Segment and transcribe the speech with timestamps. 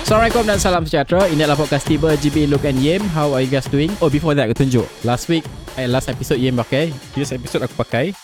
[0.00, 1.28] Assalamualaikum dan salam sejahtera.
[1.28, 3.92] Ini adalah podcast tiba GB Look and Yim How are you guys doing?
[4.00, 4.88] Oh before that aku tunjuk.
[5.04, 5.44] Last week
[5.76, 6.88] eh, Last episode Yim pakai.
[7.12, 8.16] This episode aku pakai.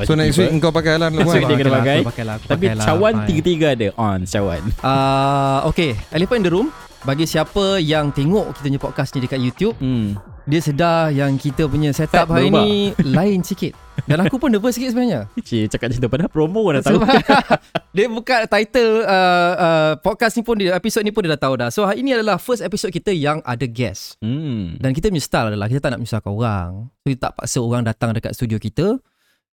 [0.00, 2.88] Baju So next week kau pakai lah Next week dia kena pakai lah, Tapi pakai
[2.88, 3.88] cawan tiga-tiga ada.
[4.00, 4.62] On cawan.
[4.80, 6.72] Uh, okay, Elephant in the Room.
[7.04, 10.16] Bagi siapa yang tengok kita punya podcast ni dekat YouTube hmm.
[10.48, 12.64] Dia sedar yang kita punya setup Fat hari berubah.
[12.64, 13.72] ni lain sikit
[14.08, 15.28] Dan aku pun nervous sikit sebenarnya.
[15.40, 17.00] Cik cakap macam tu Padahal promo dah tahu.
[17.96, 21.54] Dia buka title uh, uh, podcast ni pun dia, Episode ni pun dia dah tahu
[21.58, 21.68] dah.
[21.74, 24.14] So hari ni adalah first episode kita yang ada guest.
[24.22, 24.78] Hmm.
[24.78, 26.70] Dan kita punya style adalah Kita tak nak menyusahkan orang.
[27.02, 28.94] So kita tak paksa orang datang dekat studio kita.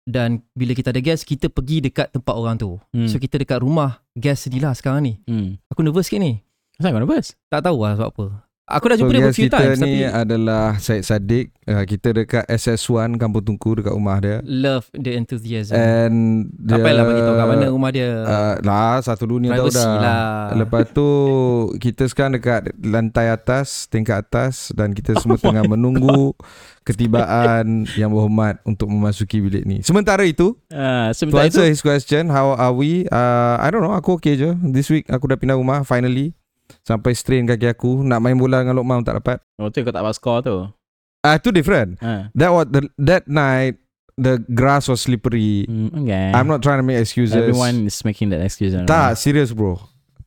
[0.04, 2.74] Dan bila kita ada guest Kita pergi dekat tempat orang tu.
[2.90, 3.06] Hmm.
[3.06, 5.14] So kita dekat rumah guest sendirilah sekarang ni.
[5.30, 5.54] Hmm.
[5.70, 6.42] Aku nervous sikit ni.
[6.74, 7.38] Kenapa kau nervous?
[7.46, 8.26] Tak tahu lah sebab apa
[8.64, 11.84] Aku dah So jumpa dia guest few kita times ni Tapi adalah Syed Saddiq uh,
[11.84, 14.40] Kita dekat SS1 Kampung Tungku Dekat rumah dia.
[14.40, 15.76] Love the enthusiasm.
[15.76, 18.08] And Tak payahlah bagi tahu kat mana rumah dia?
[18.18, 20.00] uh, Lah satu dunia tahu Privacy dah.
[20.00, 20.24] lah.
[20.56, 21.08] Lepas tu
[21.76, 26.32] Kita sekarang dekat Lantai atas Tingkat atas Dan kita semua tengah menunggu
[26.88, 29.80] Ketibaan Yang berhormat Untuk memasuki bilik ni.
[29.80, 33.04] Sementara itu Uh, To sementara itu answer his question How are we?
[33.06, 34.56] Uh, I don't know Aku okay je.
[34.64, 36.32] This week aku dah pindah rumah Finally
[36.84, 39.38] Sampai strain kaki aku Nak main bola dengan Lokman tak dapat.
[39.60, 40.56] Oh tu kau tak dapat skor tu?
[41.24, 41.96] Ah, uh, Itu different.
[42.04, 42.28] Ha.
[42.36, 43.84] That was the, That night
[44.14, 45.66] The grass was slippery.
[45.66, 46.30] Hmm, okay.
[46.30, 47.34] I'm not trying to make excuses.
[47.34, 49.74] Everyone is making that excuse Tak serious bro.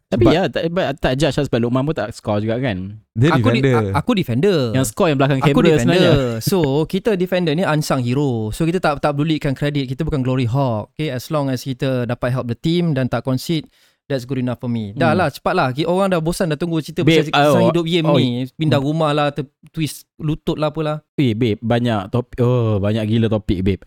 [0.08, 2.96] Tapi but- ya tak, but, tak judge lah Sebab Lukman pun tak skor juga kan?
[3.12, 3.92] Dia aku, di, defender.
[3.92, 4.60] a- aku defender.
[4.72, 6.12] Yang skor yang belakang Aku kamera sebenarnya.
[6.16, 8.48] Defender So kita defender ni unsung hero.
[8.56, 9.92] So kita tak tak pedulikan kredit.
[9.92, 11.12] Kita bukan glory hawk Okay?
[11.12, 13.68] As long as kita dapat help the team Dan tak concede
[14.08, 14.96] That's good enough for me.
[14.96, 15.20] Dah Hmm.
[15.20, 15.68] lah cepat lah.
[15.84, 18.80] Orang dah bosan dah tunggu cerita Babe, Pasal kisah oh, hidup Yim oh, ni Pindah
[18.80, 23.60] rumah lah ter, Twist lutut lah apalah Eh babe Banyak topik Oh banyak gila topik
[23.62, 23.84] babe.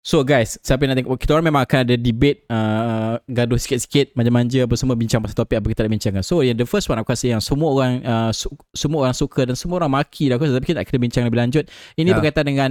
[0.00, 1.12] So guys Siapa yang nak tengok?
[1.14, 5.60] Kita orang memang akan ada debate uh, Gaduh sikit-sikit Manja-manja apa semua Bincang pasal topik
[5.60, 6.22] Apa kita nak bincangkan.
[6.24, 9.44] So yang the first one Aku rasa yang semua orang uh, su- Semua orang suka
[9.44, 11.64] Dan semua orang maki dah aku rasa, Tapi kita nak kena bincang lebih lanjut.
[11.94, 12.16] Ini Ya.
[12.16, 12.70] berkaitan dengan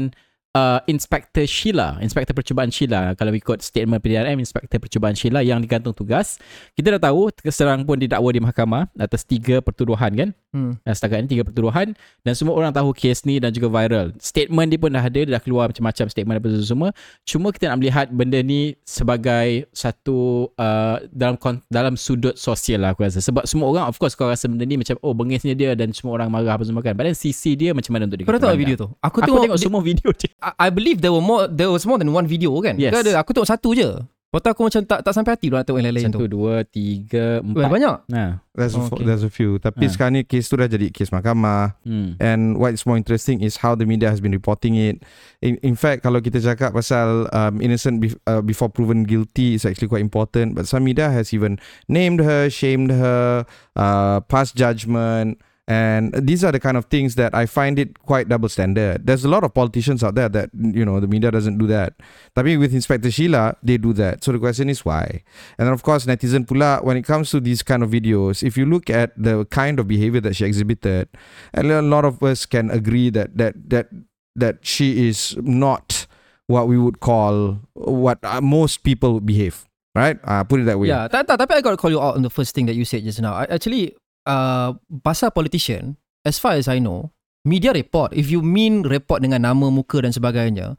[0.55, 5.93] uh, Inspector Sheila Inspector percubaan Sheila Kalau ikut statement PDRM Inspector percubaan Sheila Yang digantung
[5.93, 6.41] tugas
[6.73, 10.81] Kita dah tahu Keserang pun didakwa di mahkamah Atas tiga pertuduhan kan hmm.
[10.85, 11.93] Dan setakat ni tiga pertuduhan
[12.25, 14.13] dan semua orang tahu kes ni dan juga viral.
[14.19, 16.89] Statement dia pun dah ada, dia dah keluar macam-macam statement apa semua.
[17.25, 21.37] Cuma kita nak melihat benda ni sebagai satu uh, dalam
[21.69, 23.23] dalam sudut sosial lah aku rasa.
[23.23, 26.19] Sebab semua orang of course kau rasa benda ni macam oh bengisnya dia dan semua
[26.19, 26.93] orang marah apa semua kan.
[26.97, 28.59] Then sisi dia macam mana untuk Kau dah tengok dipandang?
[28.59, 30.31] video tu Aku, Aku tengok, tengok semua video dia.
[30.39, 32.91] I, I believe there were more There was more than one video kan Yes.
[32.91, 33.89] Ke ada, Aku tengok satu je
[34.29, 36.61] Lepas tu aku macam tak tak sampai hati Nak tengok yang lain-lain tu Satu, dua,
[36.61, 37.65] tiga, empat.
[37.65, 38.31] Banyak Nah.
[38.53, 39.01] There's, a, Okay.
[39.01, 39.89] there's a few Tapi Ah.
[39.89, 42.13] sekarang ni Kes tu dah jadi kes mahkamah Hmm.
[42.21, 45.01] And what is more interesting Is how the media has been reporting it
[45.39, 49.65] In, in fact Kalau kita cakap pasal um, Innocent bef- uh, before proven guilty Is
[49.65, 51.57] actually quite important But some media has even
[51.89, 57.35] Named her Shamed her uh, Passed judgment And these are the kind of things that
[57.35, 59.05] I find it quite double standard.
[59.05, 61.93] There's a lot of politicians out there that, you know, the media doesn't do that.
[62.33, 64.23] Tapi with Inspector Sheila, they do that.
[64.23, 65.21] So the question is why?
[65.59, 68.57] And then of course, netizen pula, when it comes to these kind of videos, if
[68.57, 71.07] you look at the kind of behavior that she exhibited,
[71.53, 73.93] a lot of us can agree that that that
[74.35, 76.07] that she is not
[76.49, 79.69] what we would call what uh, most people behave.
[79.93, 80.17] Right?
[80.23, 80.87] Uh, put it that way.
[80.87, 82.85] Yeah, tak, tapi I got to call you out on the first thing that you
[82.85, 83.33] said just now.
[83.33, 87.11] I, actually, uh, pasal politician, as far as I know,
[87.43, 90.75] media report, if you mean report dengan nama, muka dan sebagainya,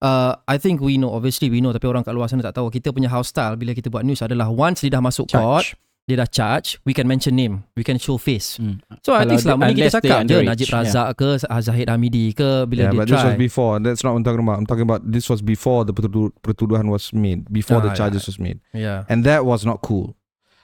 [0.00, 2.68] uh, I think we know, obviously we know, tapi orang kat luar sana tak tahu.
[2.68, 5.80] Kita punya house style bila kita buat news adalah once dia dah masuk court, Charge.
[6.02, 8.58] dia dah charge, we can mention name, we can show face.
[8.58, 8.82] Hmm.
[9.06, 11.28] So I Kalau think dia- selama ni kita cakap je Najib Razak ke
[11.62, 13.38] Zahid Hamidi ke bila yeah, dia but this was try.
[13.38, 13.72] before.
[13.78, 14.58] That's not what I'm talking about.
[14.58, 18.26] I'm talking about this was before the pertudu- pertuduhan was made, before the Ah, charges
[18.26, 18.30] yeah.
[18.34, 19.06] was made, yeah.
[19.06, 20.18] and that was not cool.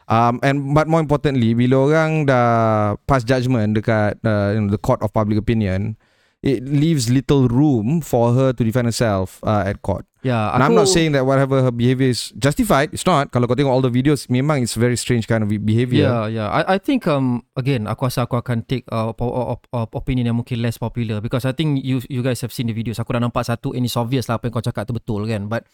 [0.08, 4.80] Um, and but more importantly, bila orang dah pass judgment dekat uh, you know, the
[4.80, 6.00] court of public opinion,
[6.40, 10.08] it leaves little room for her to defend herself uh, at court.
[10.24, 12.90] Yeah, And I'm not saying that whatever her behavior is justified.
[12.90, 13.30] It's not.
[13.30, 16.10] Kalau kau tengok all the videos, memang it's very strange kind of behavior.
[16.10, 16.48] Yeah, yeah.
[16.50, 20.34] I I think um again aku rasa aku akan take uh, op- op- op- opinion
[20.34, 22.98] yang mungkin less popular because I think you you guys have seen the videos.
[22.98, 25.46] Aku dah nampak satu and it's obvious lah apa yang kau cakap tu betul kan.
[25.46, 25.70] But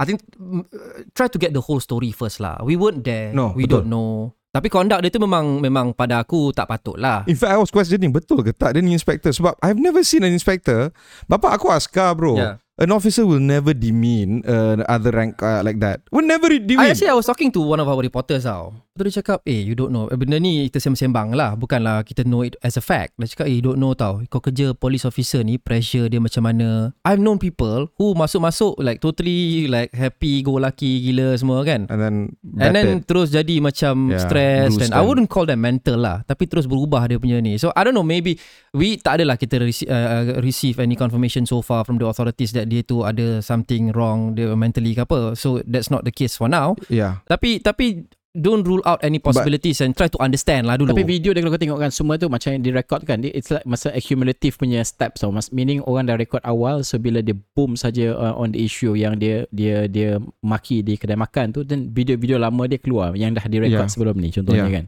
[0.00, 2.60] I think mm, uh, try to get the whole story first lah.
[2.64, 3.34] We weren't there.
[3.36, 3.84] No, we betul.
[3.84, 4.12] don't know.
[4.52, 7.24] Tapi conduct dia tu memang memang pada aku tak patut lah.
[7.24, 10.28] In fact, I was questioning betul ke tak dia ni inspector sebab I've never seen
[10.28, 10.92] an inspector.
[11.24, 12.36] Bapa aku askar bro.
[12.36, 12.54] Yeah.
[12.82, 16.02] An officer will never demean uh, other rank uh, like that.
[16.10, 16.82] Will never demean.
[16.82, 18.74] I actually I was talking to one of our reporters tau.
[18.92, 20.04] Lepas dia cakap, eh you don't know.
[20.12, 21.56] Eh, benda ni kita sembang-sembang lah.
[21.56, 23.16] Bukanlah kita know it as a fact.
[23.16, 24.20] Dia cakap, eh you don't know tau.
[24.28, 26.92] Kau kerja police officer ni, pressure dia macam mana.
[27.00, 31.88] I've known people who masuk-masuk like totally like happy, go lucky gila semua kan.
[31.88, 32.14] and then
[32.60, 36.44] And then terus jadi macam Yeah, stress dan I wouldn't call that mental lah tapi
[36.44, 37.56] terus berubah dia punya ni.
[37.56, 38.36] So I don't know maybe
[38.76, 42.68] we tak adalah kita rece- uh, receive any confirmation so far from the authorities that
[42.72, 45.36] dia tu ada something wrong dia mentally ke apa.
[45.36, 46.72] So that's not the case for now.
[46.88, 47.20] yeah.
[47.28, 50.96] Tapi tapi don't rule out any possibilities and try to understand lah dulu.
[50.96, 53.60] Tapi video dia kalau kau tengok kan semua tu macam yang direkod kan it's like
[53.68, 58.16] masa accumulative punya steps Mas, meaning orang dah record awal so bila dia boom saja
[58.16, 62.40] uh, on the issue yang dia dia dia maki di kedai makan tu dan video-video
[62.40, 63.92] lama dia keluar yang dah direkod Yeah.
[63.92, 64.74] sebelum ni contohnya Yeah.
[64.80, 64.84] kan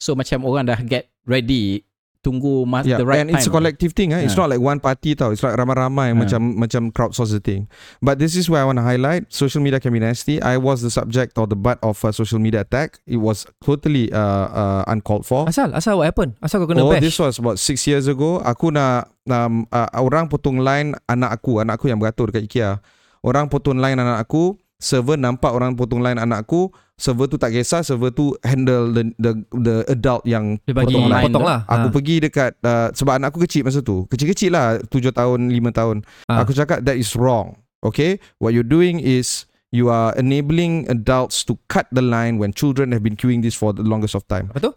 [0.00, 1.84] so macam orang dah get ready
[2.26, 4.10] tunggu mas- Yeah, the right and time it's a collective thing.
[4.10, 4.26] Eh?
[4.26, 4.42] It's Yeah.
[4.42, 5.30] not like one party tau.
[5.30, 6.18] It's like ramai-ramai Yeah.
[6.18, 7.70] macam macam crowdsource the thing.
[8.02, 9.30] But this is where I want to highlight.
[9.30, 10.42] Social media can be nasty.
[10.42, 12.98] I was the subject or the butt of a social media attack.
[13.06, 14.18] It was totally uh,
[14.50, 15.46] uh, uncalled for.
[15.46, 16.34] asal asal what happened?
[16.42, 17.06] Asal kau kena Oh, bash?
[17.06, 18.42] this was about six years ago.
[18.42, 22.82] Aku nak um, uh, orang potong line anak aku, anak aku yang beratur dekat IKEA.
[23.22, 27.52] Orang potong line anak aku, server nampak orang potong line anak aku, server tu tak
[27.52, 31.24] kisah, server tu handle the the, the adult yang dia bagi potong line.
[31.28, 31.60] potong lah.
[31.64, 31.92] Aku Ha.
[31.92, 34.04] pergi dekat uh, sebab anak aku kecil masa tu.
[34.06, 35.96] Kecil-kecil lah, 7 tahun, 5 tahun.
[36.26, 36.44] Ah.
[36.44, 37.56] Aku cakap that is wrong.
[37.80, 38.20] Okay?
[38.36, 43.02] What you're doing is you are enabling adults to cut the line when children have
[43.02, 44.48] been queuing this for the longest of time.
[44.54, 44.72] Tu?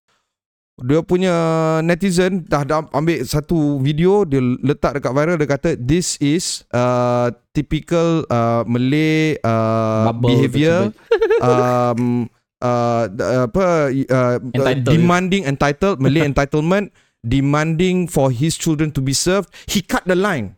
[0.79, 1.35] Dia punya
[1.83, 7.27] netizen dah, dah ambil satu video dia letak dekat viral dia kata this is uh,
[7.51, 10.95] typical uh, Malay uh, Bubble behavior
[11.43, 12.31] um,
[12.63, 13.05] uh,
[13.47, 14.87] apa uh, Entitled.
[14.87, 19.51] demanding entitled Malay entitlement demanding for his children to be served.
[19.67, 20.55] He cut the line.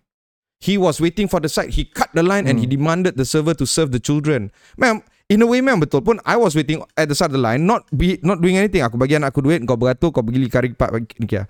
[0.61, 1.73] He was waiting for the site.
[1.73, 4.53] He cut the line and he demanded the server to serve the children.
[4.77, 5.01] Ma'am
[5.31, 7.63] in a way memang betul pun I was waiting at the side of the line
[7.63, 10.75] not be not doing anything aku bagi anak aku duit kau beratur kau pergi kari
[10.75, 11.47] lipat bagi Ikea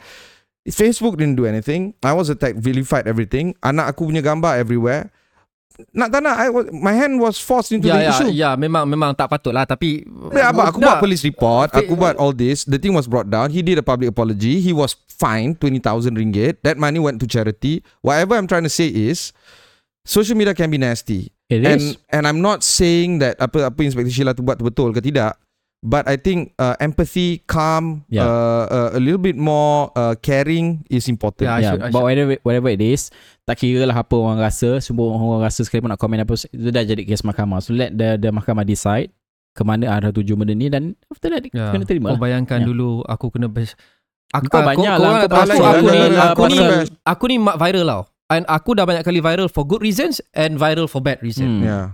[0.70, 5.10] Facebook didn't do anything I was attacked vilified everything anak aku punya gambar everywhere
[5.98, 8.50] nak tak nak I was, my hand was forced into Ya the ya issue ya
[8.54, 12.16] memang memang tak patut lah tapi Ya, apa, aku buat police report, Fa- aku buat
[12.22, 12.64] all this.
[12.68, 13.50] The thing was brought down.
[13.50, 14.62] He did a public apology.
[14.62, 16.62] He was fined 20,000 ringgit.
[16.64, 17.82] That money went to charity.
[18.06, 19.34] Whatever I'm trying to say is
[20.06, 21.34] social media can be nasty.
[21.54, 24.64] It and is and I'm not saying that apa apa Inspector Sheila tu buat tu
[24.64, 25.36] betul ke tidak.
[25.82, 28.22] But I think uh, empathy, calm, Yeah.
[28.22, 31.50] uh, uh, a little bit more uh, caring is important.
[31.50, 33.10] Yeah, I yeah, should- I but whatever, whatever it is
[33.42, 36.70] tak kira lah apa orang rasa semua orang rasa sekali pun nak komen apa itu
[36.70, 39.10] dah jadi kes mahkamah so let the, the mahkamah decide
[39.52, 41.74] ke mana arah tuju benda ni dan after that Ya.
[41.74, 42.66] kena terima Kau lah bayangkan Ya.
[42.70, 43.74] dulu aku kena bash.
[44.32, 46.88] Aku, Kau banyak lah, kau aku, pasal aku, lah, ni lah, lah, aku ni pasal-
[47.04, 48.02] aku ni mak viral tau.
[48.32, 51.60] And aku dah banyak kali viral for good reasons and viral for bad reason.
[51.60, 51.64] Hmm.
[51.64, 51.86] Yeah.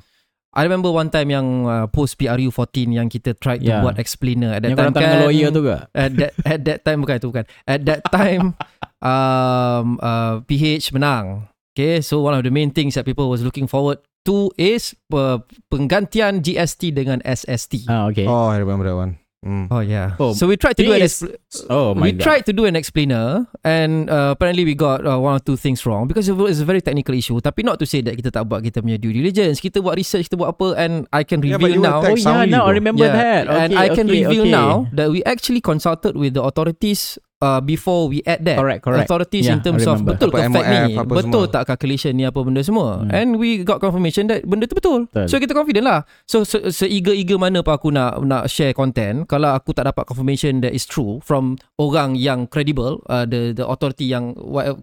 [0.54, 3.82] I remember one time yang uh, post PRU 14 yang kita tried to Ya.
[3.82, 5.02] buat explainer at that yang time kan.
[5.02, 7.46] dengan lawyer tu ke At that at that time bukan itu bukan.
[7.66, 8.54] At that time
[9.02, 11.46] um uh, PH menang.
[11.74, 15.38] Okay, so one of the main things that people was looking forward to is uh,
[15.70, 17.86] penggantian GST dengan SST.
[17.86, 19.22] ah okay Oh, I remember that one.
[19.48, 19.72] Mm.
[19.72, 20.20] Oh yeah.
[20.20, 21.32] Oh, so we tried to do an expl-
[21.72, 22.20] oh my we god.
[22.28, 25.88] tried to do an explainer and uh, apparently we got uh, one or two things
[25.88, 27.40] wrong because it was a very technical issue.
[27.40, 29.64] Tapi not to say that kita tak buat kita punya due diligence.
[29.64, 32.04] Kita buat research kita buat apa and I can Yeah, reveal you now.
[32.04, 33.48] oh yeah now I remember that.
[33.48, 34.52] Okay, and I can okay, reveal okay.
[34.52, 39.06] now that we actually consulted with the authorities uh, before we add that correct correct.
[39.06, 41.54] authorities Yeah, in terms of betul Apa ke fact ni betul semua.
[41.54, 43.02] tak calculation ni apa benda semua.
[43.04, 43.12] Hmm.
[43.14, 45.06] and we got confirmation that benda tu betul.
[45.08, 45.28] Betul.
[45.30, 46.00] so kita confident lah.
[46.26, 50.60] So se- se-eager-eager mana pun aku nak nak share content kalau aku tak dapat confirmation
[50.66, 54.34] that is true from orang yang credible uh, the the authority yang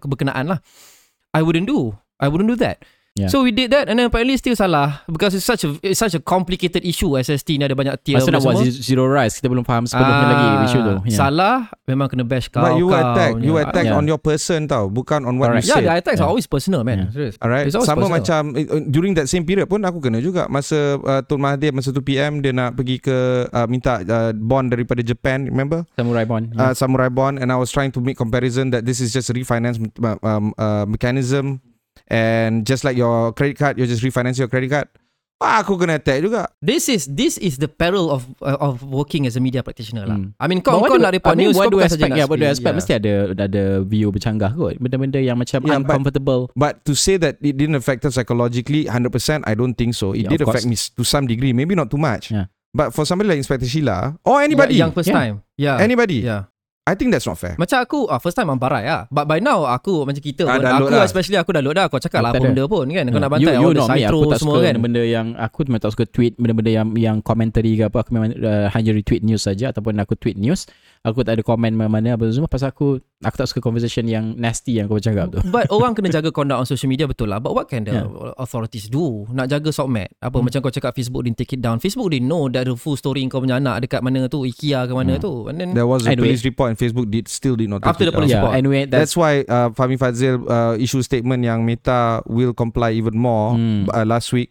[0.01, 0.59] berkenaan lah
[1.35, 1.91] I wouldn't do.
[2.15, 2.79] I wouldn't do that
[3.15, 3.31] Yeah.
[3.31, 6.11] So we did that and then apparently still salah because it's such a it's such
[6.11, 9.63] a complicated issue SST ni ada banyak tier Masa nak buat zero, rise kita belum
[9.63, 11.15] faham sepenuhnya lagi isu tu yeah.
[11.15, 12.59] Salah memang kena bash kau.
[12.59, 13.95] But you kau attack, you punya- attack Yeah.
[13.95, 15.63] on your person tau, bukan on what Correct.
[15.63, 15.87] you Yeah, said.
[15.87, 16.27] the attacks Yeah.
[16.27, 17.07] are always personal, man.
[17.07, 17.15] Yeah.
[17.15, 17.35] Serious.
[17.39, 17.71] Alright.
[17.71, 18.19] It's always Sama personal.
[18.19, 21.95] macam uh, during that same period pun aku kena juga masa uh, Tun Mahathir masa
[21.95, 23.15] tu PM dia nak pergi ke
[23.47, 25.87] uh, minta uh, bond daripada Japan, remember?
[25.95, 26.71] samurai bond Uh, yeah.
[26.75, 29.79] Samurai bond and I was trying to make comparison that this is just a refinance
[30.03, 31.63] uh, um, uh, mechanism
[32.07, 34.87] and just like your credit card you're just refinance your credit card.
[35.35, 36.47] Ah, aku kena attack juga.
[36.63, 40.15] This is this is the peril of uh, of working as a media practitioner lah.
[40.15, 40.31] Hmm.
[40.39, 41.91] I mean, But kau kau do- nak report I mean, news what kau do bukan
[41.91, 42.53] saja aspect nak yeah, what do spill.
[42.55, 42.79] aspect Yeah.
[42.79, 47.19] mesti ada ada view bercanggah kot benda-benda yang macam Yeah, but- uncomfortable But to say
[47.19, 50.15] that it didn't affect us psychologically 100%, I don't think so.
[50.15, 52.31] It Yeah, did affect me to some degree, maybe not too much.
[52.31, 52.47] Yeah.
[52.71, 55.19] But for somebody like Inspector Sheila or anybody, Yeah, yang first Yeah.
[55.19, 55.35] time.
[55.59, 55.83] Yeah.
[55.83, 56.47] anybody, Yeah.
[56.85, 57.57] I think that's not fair.
[57.57, 60.53] Macam aku ah, First time I'm barai lah But by now Aku macam kita Ah,
[60.53, 61.01] pun Aku dah.
[61.01, 63.09] especially Aku dah load dah Kau cakap lah apa benda pun kan.
[63.09, 64.75] Kau nak you, bantai you all the me Aku tak semua suka kan.
[64.77, 68.37] benda yang Aku memang tak suka tweet Benda-benda yang Yang commentary ke apa Aku memang
[68.37, 70.69] uh, hanya retweet news saja Ataupun aku tweet news
[71.05, 74.75] Aku tak ada komen mana-mana Apa semua Pasal aku Aku tak suka conversation yang Nasty
[74.75, 77.37] yang kau cakap tu But orang kena jaga conduct on social media betul lah.
[77.37, 78.33] But what can the Yeah.
[78.35, 79.29] authorities do?
[79.29, 80.09] Nak jaga sokmed.
[80.17, 80.49] Apa Hmm.
[80.49, 81.77] macam kau cakap Facebook didn't take it down.
[81.77, 84.93] Facebook they know that the full story kau punya anak dekat mana tu, IKEA ke
[84.93, 85.23] mana Hmm.
[85.23, 85.33] tu.
[85.45, 86.33] And then There was a Anyway.
[86.33, 88.41] police report and Facebook did still did not take After it the police down.
[88.41, 88.57] Yeah report.
[88.57, 93.13] anyway That's, That's, why uh, Fahmi Fadzil uh, issue statement yang Meta will comply even
[93.13, 93.85] more Hmm.
[93.87, 94.49] uh, last week.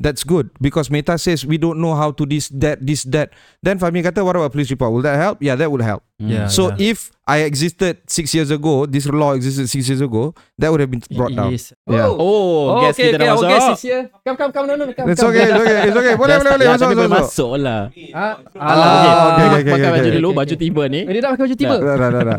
[0.00, 3.36] That's good because Meta says we don't know how to this that this that.
[3.60, 4.96] Then Fahmi kata what about police report?
[4.96, 5.44] Will that help?
[5.44, 6.00] Yeah, that would help.
[6.16, 6.48] Yeah.
[6.48, 10.80] So if I existed six years ago, this law existed six years ago, that would
[10.80, 11.52] have been brought down.
[11.52, 11.76] Yes.
[11.84, 12.08] Yeah.
[12.08, 12.16] Oh.
[12.16, 14.02] Oh, Oh, guest okay, kita okay, dah our masuk guest is here.
[14.24, 15.36] Come, come, come, no, no, come, It's come.
[15.36, 16.14] okay, it's okay, it's okay.
[16.16, 16.64] Boleh, boleh, boleh.
[16.64, 17.20] ya, Masuk, masuk, masuk.
[17.20, 17.80] masuk lah
[18.16, 18.88] Ah, Ah, alah.
[18.88, 20.16] okay, okay, okay, Pakai okay, baju okay.
[20.16, 20.64] dulu Okay, Baju okay.
[20.64, 21.76] tiba ni dia dah pakai baju tiba.
[21.76, 22.38] Dah, dah, dah, dah.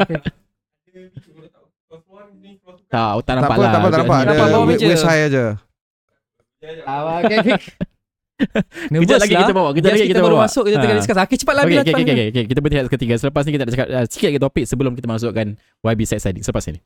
[2.90, 4.62] Tak tak nampak lah tak apa, tak nampak.
[4.68, 4.86] Meja.
[4.90, 5.46] waist high aja.
[6.86, 7.58] Ah, okay, okay.
[8.90, 11.00] Kejap lagi kita bawa Kejap lagi kita baru bawa masuk, kita tengah Ah.
[11.02, 11.18] discuss.
[11.26, 11.64] Okay, cepat lah.
[11.66, 12.14] Okay, okay, okay, lah.
[12.14, 12.44] okay, okay.
[12.50, 13.14] Kita berhenti ketiga.
[13.18, 15.48] Selepas ni kita nak cakap uh, sikit lagi topik sebelum kita masukkan
[15.82, 16.44] YB Side Siding.
[16.46, 16.80] Selepas ini.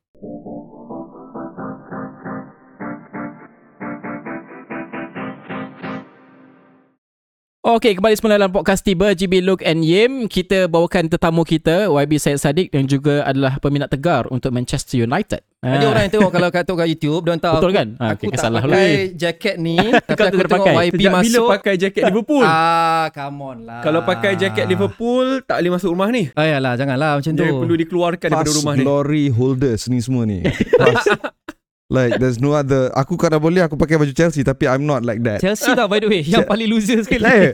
[7.66, 10.30] Okey, kembali semula dalam podcast tiba GB Look and Yim.
[10.30, 15.42] Kita bawakan tetamu kita YB Syed Saddiq yang juga adalah peminat tegar untuk Manchester United.
[15.60, 15.90] Ada Ah.
[15.90, 17.88] orang yang tengok kalau kat tengok kat YouTube, dia tahu Betul aku, kan?
[17.98, 19.18] Ah, aku okay, tak salah pakai lu.
[19.18, 20.76] jaket ni, tapi Kau aku tak tengok pakai.
[20.86, 21.48] YB Sejak bila masuk.
[21.50, 22.46] pakai jaket Liverpool?
[22.46, 23.82] Ah, come on lah.
[23.82, 26.24] Kalau pakai jaket Liverpool tak boleh masuk rumah ni.
[26.38, 27.42] Ah, yalah, janganlah macam tu.
[27.42, 28.84] Dia perlu dikeluarkan daripada Past rumah ni.
[28.86, 30.46] glory holders ni semua ni.
[31.86, 32.90] Like there's no other.
[32.92, 35.38] Aku kalau boleh aku pakai baju Chelsea tapi I'm not like that.
[35.38, 37.22] Chelsea tau by the way, yang paling loser sekali.
[37.22, 37.54] Eh,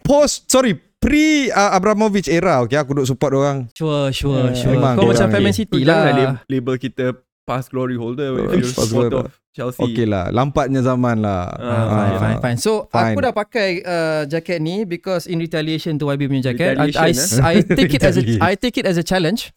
[0.00, 3.66] post sorry pre uh, Abramovich era okay aku duk support orang.
[3.74, 4.74] Sure, sure, Eh, sure.
[4.74, 5.46] memang Kau macam orang fan ni.
[5.46, 5.98] Man City lah.
[6.08, 7.04] lab- label kita
[7.42, 9.26] past glory holder Oh, if you're past supporter glory.
[9.26, 9.82] of Chelsea.
[9.82, 11.50] Okay lah, lampatnya zaman lah.
[11.50, 12.58] Ah, Ah, fine, fine, fine.
[12.60, 13.02] So Fine.
[13.08, 17.10] aku dah pakai uh, jaket ni because in retaliation to YB punya jaket, I, I,
[17.10, 17.42] eh?
[17.42, 18.22] I take it as a.
[18.46, 19.50] I take it as a challenge.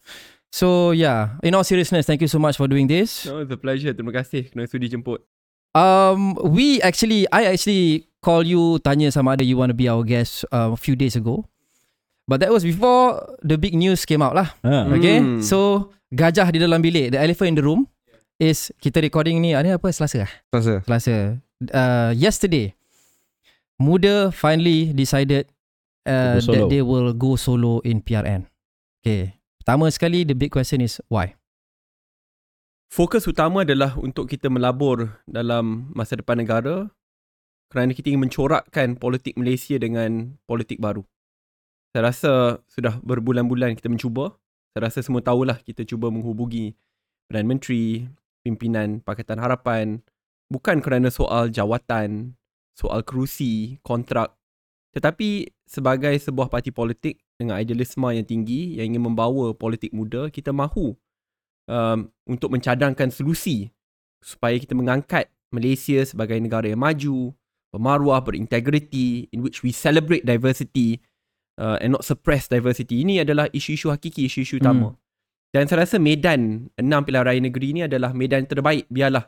[0.54, 3.26] So yeah, in all seriousness, thank you so much for doing this.
[3.26, 3.90] No, it's a pleasure.
[3.90, 5.18] Terima kasih kena sudi jemput.
[5.74, 10.06] Um, we actually, I actually call you tanya sama ada you want to be our
[10.06, 11.42] guest uh, a few days ago.
[12.30, 14.54] But that was before the big news came out lah.
[14.62, 14.86] Ah.
[14.94, 15.42] Okay, Hmm.
[15.42, 17.90] so gajah di dalam bilik, the elephant in the room
[18.38, 20.30] is kita recording ni ada apa Selasa ah?
[20.54, 20.86] Rasa.
[20.86, 21.16] Selasa.
[21.74, 22.78] Uh, yesterday,
[23.82, 25.50] Muda finally decided
[26.06, 28.46] uh, that they will go solo in PRN.
[29.02, 29.34] Okay.
[29.64, 31.40] Pertama sekali, the big question is why?
[32.92, 36.92] Fokus utama adalah untuk kita melabur dalam masa depan negara
[37.72, 41.00] kerana kita ingin mencorakkan politik Malaysia dengan politik baru.
[41.96, 42.32] Saya rasa
[42.68, 44.36] sudah berbulan-bulan kita mencuba.
[44.76, 46.76] Saya rasa semua tahulah kita cuba menghubungi
[47.24, 48.04] Perdana Menteri,
[48.44, 50.04] pimpinan Pakatan Harapan
[50.52, 52.36] bukan kerana soal jawatan,
[52.76, 54.36] soal kerusi, kontrak
[54.94, 60.54] tetapi sebagai sebuah parti politik dengan idealisme yang tinggi yang ingin membawa politik muda, kita
[60.54, 60.94] mahu
[61.66, 63.74] um, untuk mencadangkan solusi
[64.22, 67.34] supaya kita mengangkat Malaysia sebagai negara yang maju,
[67.74, 71.02] bermaruah, berintegriti, in which we celebrate diversity
[71.58, 73.02] uh, and not suppress diversity.
[73.02, 74.94] Ini adalah isu-isu hakiki, isu-isu utama.
[75.54, 78.90] Dan saya rasa medan enam pilihan raya negeri ini adalah medan terbaik.
[78.90, 79.26] Biarlah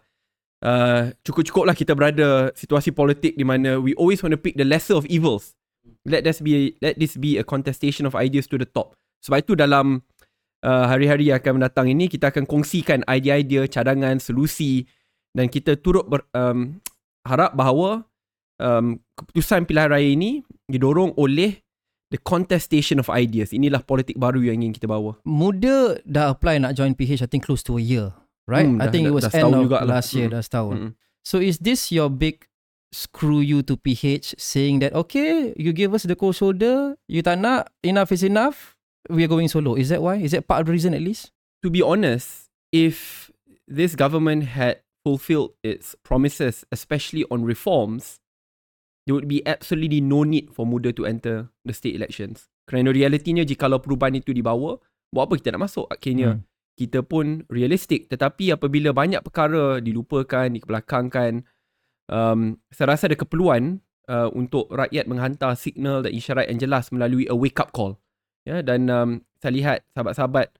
[0.66, 4.98] uh, cukup-cukuplah kita berada situasi politik di mana we always want to pick the lesser
[4.98, 5.55] of evils.
[6.06, 8.94] Let this be let this be a contestation of ideas to the top.
[9.20, 10.06] Sebab itu dalam
[10.62, 14.86] uh, hari-hari yang akan mendatang ini kita akan kongsikan idea-idea, cadangan, solusi
[15.34, 16.78] dan kita turut ber, um,
[17.22, 18.06] harap bahawa
[18.56, 21.58] um, keputusan pilihan raya ini didorong oleh
[22.08, 23.50] the contestation of ideas.
[23.50, 25.18] Inilah politik baru yang ingin kita bawa.
[25.26, 28.14] Muda dah apply nak join PH I think close to a year,
[28.46, 28.62] right?
[28.62, 29.98] Hmm, I dah- think it dah- was dah end of juga lah.
[29.98, 30.38] last year, Hmm.
[30.38, 30.74] dah setahun.
[30.78, 30.92] Mm-mm.
[31.26, 32.46] So is this your big
[32.96, 37.44] screw you to PH saying that okay, you give us the cold shoulder, you tak
[37.44, 38.72] nak, enough is enough,
[39.12, 39.76] we are going solo.
[39.76, 40.16] Is that why?
[40.16, 41.36] Is that part of the reason at least?
[41.66, 43.26] to be honest, if
[43.66, 48.22] this government had fulfilled its promises, especially on reforms,
[49.02, 52.46] there would be absolutely no need for muda to enter the state elections.
[52.70, 54.78] Kerana realitinya jikalau perubahan itu dibawa,
[55.10, 56.38] buat apa kita nak masuk akhirnya?
[56.38, 56.46] Hmm.
[56.76, 58.06] Kita pun realistik.
[58.14, 61.42] Tetapi apabila banyak perkara dilupakan, dikebelakangkan,
[62.10, 67.26] um, saya rasa ada keperluan uh, untuk rakyat menghantar signal dan isyarat yang jelas melalui
[67.30, 67.98] a wake-up call.
[68.46, 69.10] Ya, dan um,
[69.42, 70.54] saya lihat sahabat-sahabat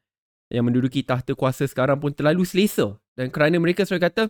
[0.51, 2.99] yang menduduki tahta kuasa sekarang pun terlalu selesa.
[3.15, 4.23] Dan kerana mereka selalu kata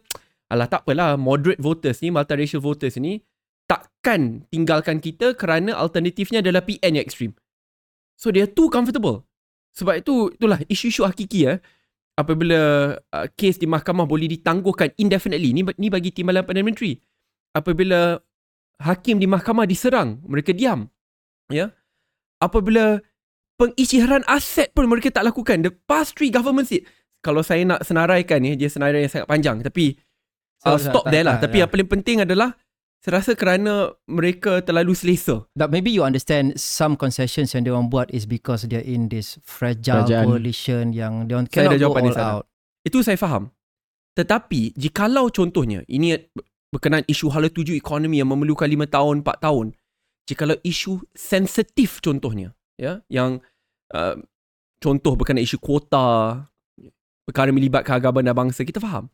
[0.46, 3.18] alah tak apalah moderate voters ni multiracial voters ni
[3.66, 7.34] takkan tinggalkan kita kerana alternatifnya adalah PN yang ekstrim.
[8.14, 9.26] So they are too comfortable.
[9.76, 11.58] Sebab itu itulah isu-isu hakiki eh
[12.16, 12.60] apabila
[12.96, 16.96] uh, kes di mahkamah boleh ditangguhkan indefinitely ni ni bagi timbalan Perdana Menteri.
[17.52, 18.16] Apabila
[18.80, 20.88] hakim di mahkamah diserang, mereka diam.
[21.48, 21.72] Ya.
[22.36, 23.00] Apabila
[23.56, 25.64] pengisytiharan aset pun mereka tak lakukan.
[25.64, 26.84] The past three government seat.
[27.24, 29.56] Kalau saya nak senaraikan ni, dia senarai yang sangat panjang.
[29.64, 29.96] Tapi
[30.56, 31.36] So, stop tak- there lah.
[31.36, 32.52] tak- Tapi yang paling penting adalah
[33.06, 35.46] saya rasa kerana mereka terlalu selesa.
[35.54, 39.38] That maybe you understand some concessions yang dia orang buat is because they're in this
[39.46, 40.26] fragile Kerajaan.
[40.26, 42.32] coalition yang they orang Saya ada cannot go jawapan di all sana.
[42.42, 42.44] out.
[42.82, 43.54] Itu saya faham.
[44.18, 46.18] Tetapi jikalau contohnya ini
[46.74, 49.66] berkenaan isu hala tuju ekonomi yang memerlukan 5 tahun, 4 tahun.
[50.26, 53.38] Jikalau isu sensitif contohnya, ya, yang
[53.94, 54.18] uh,
[54.82, 56.42] contoh berkenaan isu kuota,
[57.22, 59.06] perkara melibatkan agama dan bangsa, kita faham.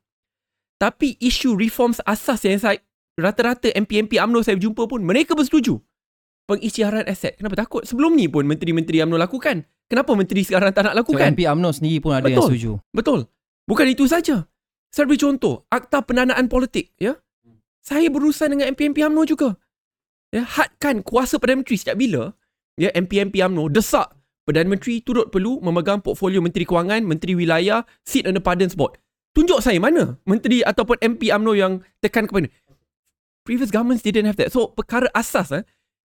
[0.80, 2.80] Tapi isu reforms asas yang saya
[3.18, 5.80] rata-rata MP-MP UMNO saya jumpa pun mereka bersetuju.
[6.48, 7.38] Pengisytiharan aset.
[7.38, 7.86] Kenapa takut?
[7.86, 9.64] Sebelum ni pun menteri-menteri UMNO lakukan.
[9.86, 11.36] Kenapa menteri sekarang tak nak So lakukan?
[11.36, 12.48] MP UMNO sendiri pun ada yang Betul.
[12.52, 12.70] setuju.
[12.90, 13.20] Betul.
[13.68, 14.48] Bukan itu saja.
[14.92, 17.16] Saya beri contoh, akta pendanaan politik, ya.
[17.80, 19.56] Saya berurusan dengan MP-MP UMNO juga.
[20.32, 22.32] Ya, hadkan kuasa Perdana Menteri sejak bila
[22.80, 28.26] ya MP-MP UMNO desak Perdana Menteri turut perlu memegang portfolio Menteri Kewangan, Menteri Wilayah, sit
[28.26, 28.98] on the Pardons Board.
[29.32, 31.72] Tunjuk saya mana menteri ataupun MP UMNO yang
[32.04, 32.52] tekan kepada
[33.42, 34.50] previous governments didn't have that.
[34.50, 35.64] So perkara asas eh,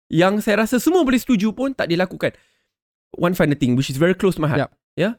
[0.09, 2.33] yang saya rasa semua boleh setuju pun tak dilakukan.
[3.13, 4.69] One final thing which is very close to my heart.
[4.69, 4.71] Yep.
[4.97, 5.11] Ya.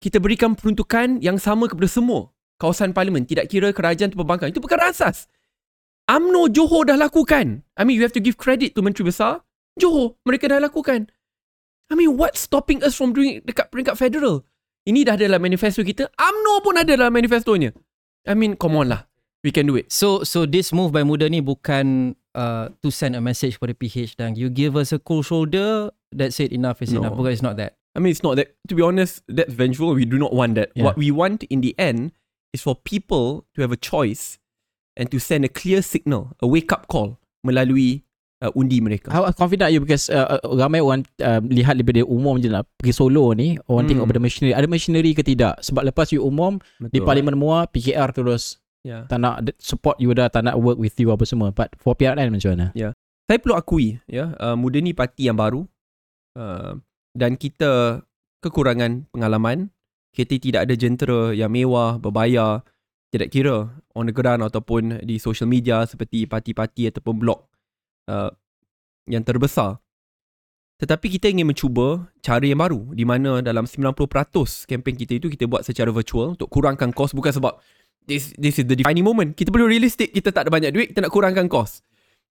[0.00, 4.52] Kita berikan peruntukan yang sama kepada semua kawasan parlimen, tidak kira kerajaan atau perbankan.
[4.52, 5.28] Itu perkara asas.
[6.06, 7.66] UMNO Johor dah lakukan.
[7.74, 9.42] I mean you have to give credit to Menteri Besar.
[9.76, 11.10] Johor mereka dah lakukan.
[11.90, 14.46] I mean what's stopping us from doing it dekat peringkat federal?
[14.86, 16.06] Ini dah ada dalam manifesto kita.
[16.14, 17.74] UMNO pun ada dalam manifestonya.
[18.26, 19.02] I mean come on lah.
[19.46, 19.94] We can do it.
[19.94, 23.78] So so this move by Muda ni bukan uh, to send a message for the
[23.78, 26.98] PH dan you give us a cool shoulder that's it enough is No.
[27.06, 27.78] enough because it's not that.
[27.94, 28.58] I mean, it's not that.
[28.68, 29.94] To be honest, that's vengeful.
[29.94, 30.74] We do not want that.
[30.74, 30.84] Yeah.
[30.84, 32.10] What we want in the end
[32.50, 34.36] is for people to have a choice
[34.98, 38.02] and to send a clear signal, a wake up call melalui
[38.44, 39.08] uh, undi mereka.
[39.08, 42.68] How confident are you because uh, uh, ramai orang uh, lihat daripada umum je lah
[42.76, 43.90] pergi solo ni orang Hmm.
[43.96, 46.60] tengok pada machinery ada machinery ke tidak sebab lepas you umum
[46.92, 49.10] di Parlimen Muar PKR terus Yeah.
[49.10, 52.30] tak nak support you dah tak nak work with you apa semua but for PRN
[52.30, 52.70] macam mana
[53.26, 55.66] Saya perlu akui, ya, uh, muda ni parti yang baru
[56.38, 56.78] uh,
[57.10, 58.06] dan kita
[58.38, 59.74] kekurangan pengalaman.
[60.14, 62.64] Kita tidak ada jentera yang mewah, berbayar,
[63.12, 67.44] tidak kira on the ground ataupun di social media seperti parti-parti ataupun blog
[68.08, 68.32] uh,
[69.10, 69.82] yang terbesar.
[70.80, 73.96] Tetapi kita ingin mencuba cara yang baru di mana dalam 90%
[74.70, 77.60] kempen kita itu kita buat secara virtual untuk kurangkan kos bukan sebab
[78.06, 79.34] this this is the defining moment.
[79.34, 81.82] Kita perlu realistik, kita tak ada banyak duit, kita nak kurangkan kos.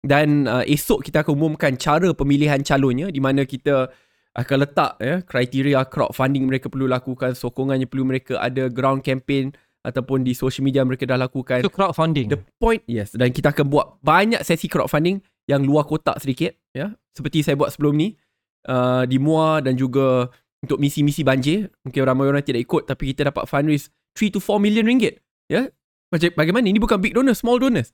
[0.02, 3.90] Dan uh, esok kita akan umumkan cara pemilihan calonnya di mana kita
[4.36, 10.26] akan letak ya kriteria crowdfunding mereka perlu lakukan, sokongannya perlu mereka ada ground campaign ataupun
[10.26, 11.62] di social media mereka dah lakukan.
[11.62, 12.28] So crowdfunding.
[12.34, 16.94] The point yes dan kita akan buat banyak sesi crowdfunding yang luar kotak sedikit ya
[17.14, 18.18] seperti saya buat sebelum ni
[18.70, 20.30] uh, di Muar dan juga
[20.62, 24.58] untuk misi-misi banjir mungkin ramai orang tidak ikut tapi kita dapat fundraise 3 to 4
[24.58, 25.70] million ringgit ya?
[26.10, 26.66] Macam bagaimana?
[26.70, 27.92] Ini bukan big donors small donors.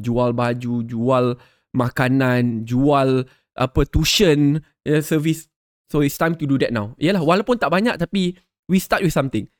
[0.00, 1.36] Jual baju jual
[1.76, 5.46] makanan jual apa tuition ya service.
[5.90, 6.94] So it's time to do that now.
[6.96, 8.38] Yalah walaupun tak banyak tapi
[8.70, 9.50] we start with something.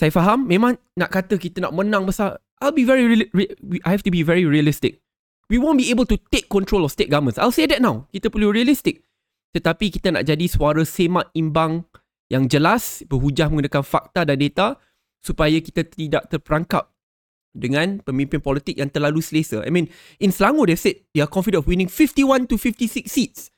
[0.00, 3.90] Saya faham memang nak kata kita nak menang besar I'll be very re- we- I
[3.92, 5.00] have to be very realistic.
[5.50, 7.36] We won't be able to take control of state governments.
[7.36, 8.06] I'll say that now.
[8.14, 9.02] Kita perlu realistic
[9.50, 11.82] tetapi kita nak jadi suara semak imbang
[12.30, 14.78] yang jelas berhujah menggunakan fakta dan data
[15.20, 16.88] supaya kita tidak terperangkap
[17.50, 19.62] dengan pemimpin politik yang terlalu selesa.
[19.66, 19.90] I mean,
[20.22, 23.50] in Selangor they said they are confident of winning 51 to 56 seats.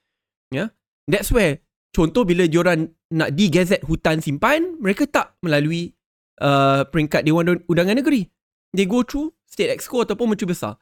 [0.53, 0.73] Yeah,
[1.09, 1.61] that's where
[1.93, 5.93] contoh bila diorang nak digazet hutan simpan, mereka tak melalui
[6.41, 8.25] uh, peringkat Dewan Undangan Negeri.
[8.73, 10.81] They go through State Exco ataupun Menteri Besar.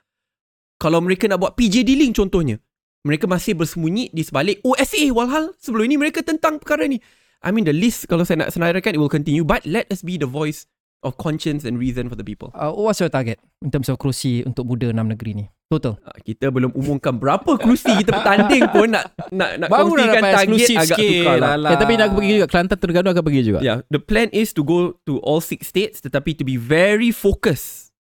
[0.79, 2.63] Kalau mereka nak buat PJD link contohnya,
[3.03, 7.03] mereka masih bersembunyi di sebalik OSA walhal sebelum ini mereka tentang perkara ni.
[7.41, 10.15] I mean the list kalau saya nak senaraikan it will continue but let us be
[10.15, 10.69] the voice
[11.01, 12.53] of conscience and reason for the people.
[12.53, 15.45] Uh, what's your target in terms of kerusi untuk muda enam negeri ni?
[15.67, 15.97] Total.
[16.03, 20.67] Ah, Kita belum umumkan berapa kerusi kita bertanding pun nak nak nak Baru kongsikan target
[20.77, 21.23] agak sikit.
[21.25, 21.51] sukar lah.
[21.57, 21.71] Alah.
[21.71, 24.61] eh, tapi nak pergi juga Kelantan Terengganu akan pergi juga Yeah, the plan is to
[24.61, 27.95] go to all six states tetapi to be very focused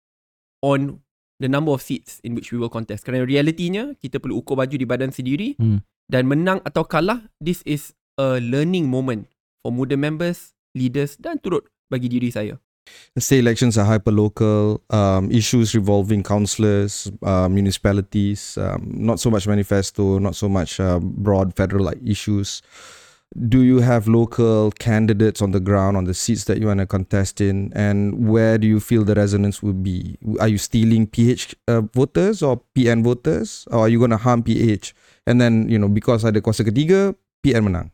[0.59, 0.99] on
[1.37, 3.07] the number of seats in which we will contest.
[3.07, 5.79] Kerana realitinya kita perlu ukur baju di badan sendiri Hmm.
[6.05, 9.31] dan menang atau kalah this is a learning moment
[9.63, 12.59] for muda members, leaders dan turut bagi diri saya.
[13.15, 14.81] State elections are hyper local.
[14.89, 18.57] Um, issues revolving councillors, uh, municipalities.
[18.57, 20.17] Um, not so much manifesto.
[20.17, 22.65] Not so much uh, broad federal like issues.
[23.37, 26.87] do you have local candidates on the ground on the seats that you want to
[26.87, 31.53] contest in and where do you feel the resonance will be are you stealing ph
[31.67, 34.95] uh, voters or pn voters or are you going to harm ph
[35.27, 37.13] and then you know because ada kuasa ketiga
[37.45, 37.93] pn menang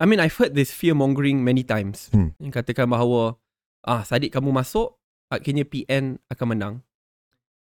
[0.00, 2.08] I mean, I've heard this fear mongering many times.
[2.14, 2.32] Hmm.
[2.40, 3.36] Yang katakan bahawa,
[3.84, 4.96] ah, Sadiq kamu masuk,
[5.28, 6.74] akhirnya PN akan menang.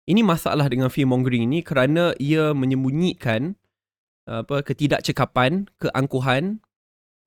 [0.06, 3.54] Ini masalah dengan fear mongering ini kerana ia menyembunyikan
[4.30, 6.62] apa ketidakcekapan, keangkuhan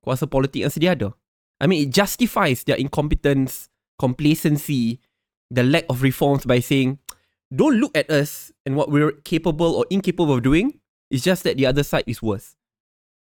[0.00, 1.12] kuasa politik yang sedia ada.
[1.60, 5.00] I mean, it justifies their incompetence, complacency,
[5.48, 7.00] the lack of reforms by saying,
[7.48, 10.80] don't look at us and what we're capable or incapable of doing.
[11.08, 12.53] It's just that the other side is worse.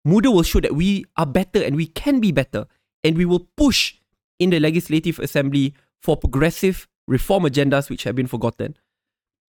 [0.08, 2.66] Muda will show that we are better and we can be better.
[3.04, 3.96] And we will push
[4.40, 8.78] in the Legislative Assembly for progressive reform agendas which have been forgotten.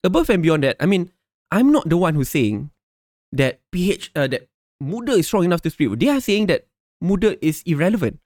[0.03, 1.12] Above and beyond that, I mean,
[1.53, 2.71] I'm not the one who's saying
[3.33, 4.49] that PH, uh, that
[4.81, 5.97] Muda is strong enough to speak.
[5.99, 6.66] They are saying that
[7.01, 8.18] Muda is irrelevant.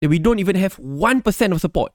[0.00, 1.92] That we don't even have 1% of support.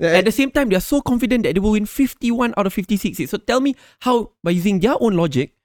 [0.00, 2.74] At the same time, they are so confident that they will win 51 out of
[2.74, 3.30] 56 seats.
[3.30, 5.55] So tell me how, by using their own logic,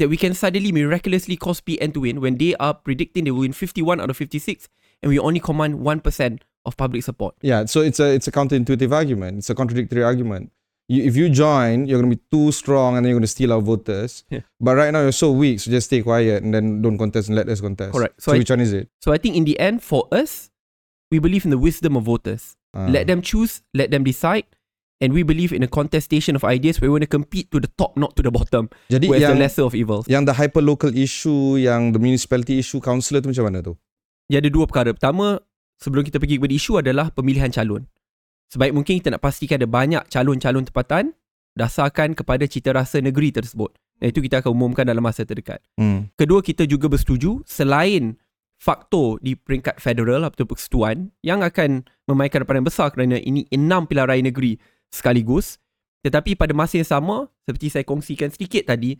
[0.00, 3.40] that we can suddenly miraculously cause PN to win when they are predicting they will
[3.46, 4.68] win 51 out of 56
[5.02, 7.34] and we only command 1% of public support.
[7.42, 9.38] Yeah, so it's a it's a counterintuitive argument.
[9.38, 10.50] It's a contradictory argument.
[10.88, 13.34] You, if you join, you're going to be too strong and then you're going to
[13.36, 14.24] steal our voters.
[14.28, 14.40] Yeah.
[14.60, 17.36] But right now you're so weak, so just stay quiet and then don't contest and
[17.36, 17.92] let us contest.
[17.92, 18.20] Correct.
[18.20, 18.88] So, So I- which one is it?
[19.00, 20.50] So I think in the end, for us,
[21.10, 22.56] we believe in the wisdom of voters.
[22.74, 22.86] Ah.
[22.88, 24.44] Let them choose, let them decide.
[25.00, 27.72] And we believe in a contestation of ideas where we want to compete to the
[27.80, 30.04] top, not to the bottom, Jadi where's yang the lesser of evils.
[30.04, 33.80] yang the hyper local issue, yang the municipality issue, councillor tu macam mana tu?
[34.28, 34.92] Dia ada dua perkara.
[34.92, 35.40] Pertama,
[35.80, 37.88] sebelum kita pergi kepada isu adalah pemilihan calon.
[38.52, 41.16] Sebaik mungkin kita nak pastikan ada banyak calon-calon tempatan
[41.56, 43.72] dasarkan kepada cita rasa negeri tersebut.
[43.96, 45.64] Dan itu kita akan umumkan dalam masa terdekat.
[45.80, 46.12] Hmm.
[46.16, 48.20] Kedua, kita juga bersetuju selain
[48.60, 54.04] faktor di peringkat federal atau persekutuan yang akan memainkan peranan besar kerana ini enam pilihan
[54.04, 54.60] raya negeri
[54.90, 55.56] sekaligus.
[56.00, 58.96] Tetapi pada masa yang sama, seperti saya kongsikan sedikit tadi,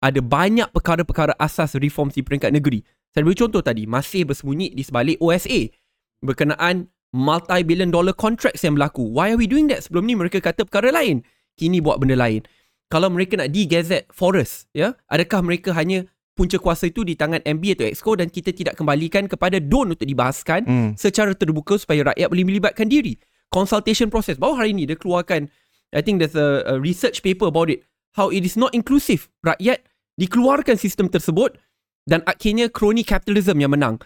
[0.00, 2.80] ada banyak perkara-perkara asas reform di peringkat negeri.
[3.10, 5.70] Saya beri contoh tadi, masih bersembunyi di sebalik OSA
[6.22, 9.02] berkenaan multi-billion dollar contracts yang berlaku.
[9.02, 9.82] Why are we doing that?
[9.82, 11.26] Sebelum ni mereka kata perkara lain.
[11.58, 12.46] Kini buat benda lain.
[12.90, 17.64] Kalau mereka nak de-gazette forest, ya, adakah mereka hanya punca kuasa itu di tangan MB
[17.78, 20.90] atau EXCO dan kita tidak kembalikan kepada DON untuk dibahaskan Hmm.
[20.98, 23.14] secara terbuka supaya rakyat boleh melibatkan diri.
[23.50, 24.38] Consultation process.
[24.38, 25.50] Baru hari ni dia keluarkan,
[25.90, 27.82] I think there's a, a research paper about it.
[28.14, 29.26] How it is not inclusive.
[29.42, 29.82] Rakyat
[30.18, 31.58] dikeluarkan sistem tersebut
[32.06, 33.98] dan akhirnya crony capitalism yang menang.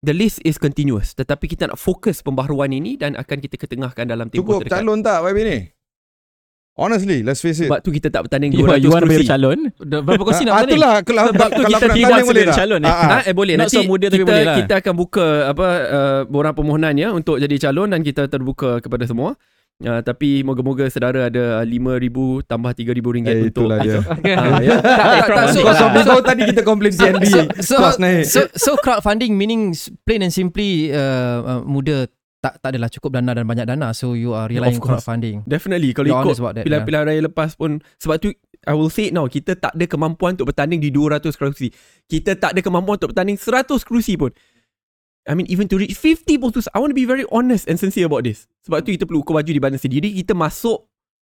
[0.00, 1.12] The list is continuous.
[1.12, 4.82] Tetapi kita nak fokus pembaharuan ini dan akan kita ketengahkan dalam tempoh Cukup terdekat.
[4.82, 5.58] calon tak YB ni?
[6.80, 7.68] Honestly, let's face it.
[7.68, 9.68] Sebab tu kita tak bertanding You, 200 you want to be a calon?
[9.76, 10.80] Berapa kursi nak ah, bertanding?
[10.80, 12.56] itulah kalau Sebab tu kalau kita tidak boleh tak?
[12.56, 12.88] calon, eh.
[12.88, 13.08] Ah, ah.
[13.12, 14.56] Ha, eh boleh nanti so muda tapi kita boleh lah.
[14.64, 19.04] kita akan buka apa uh, borang permohonan ya untuk jadi calon dan kita terbuka kepada
[19.04, 19.36] semua.
[19.80, 24.00] Uh, tapi moga-moga saudara ada 5000 tambah 3000 ringgit Eh, untuk itulah dia.
[24.36, 24.76] Ah, ya.
[24.84, 27.24] tak, tak, tak, so, tadi kita komplain TNB.
[27.64, 28.28] so, naik.
[28.28, 29.72] so, so crowdfunding meaning
[30.04, 32.08] plain and simply uh, uh, muda
[32.40, 35.92] tak tak adalah cukup dana dan banyak dana so you are relying on crowdfunding Definitely
[35.92, 38.32] kalau You're ikut that, pilihan-pilihan raya lepas pun sebab tu
[38.68, 41.72] I will say it now kita tak ada kemampuan untuk bertanding di 200 kerusi.
[42.04, 44.32] Kita tak ada kemampuan untuk bertanding 100 kerusi pun.
[45.24, 48.04] I mean even to reach 50 pun I want to be very honest and sincere
[48.08, 48.44] about this.
[48.68, 50.12] Sebab tu kita perlu ukur baju di badan sendiri.
[50.12, 50.84] Kita masuk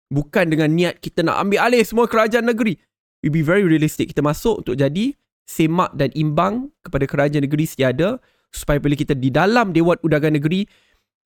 [0.08, 2.80] bukan dengan niat kita nak ambil alih semua kerajaan negeri.
[3.20, 4.08] We be very realistic.
[4.12, 5.12] Kita masuk untuk jadi
[5.44, 8.20] semak dan imbang kepada kerajaan negeri setiada
[8.52, 10.64] supaya bila kita di dalam Dewan Undangan Negeri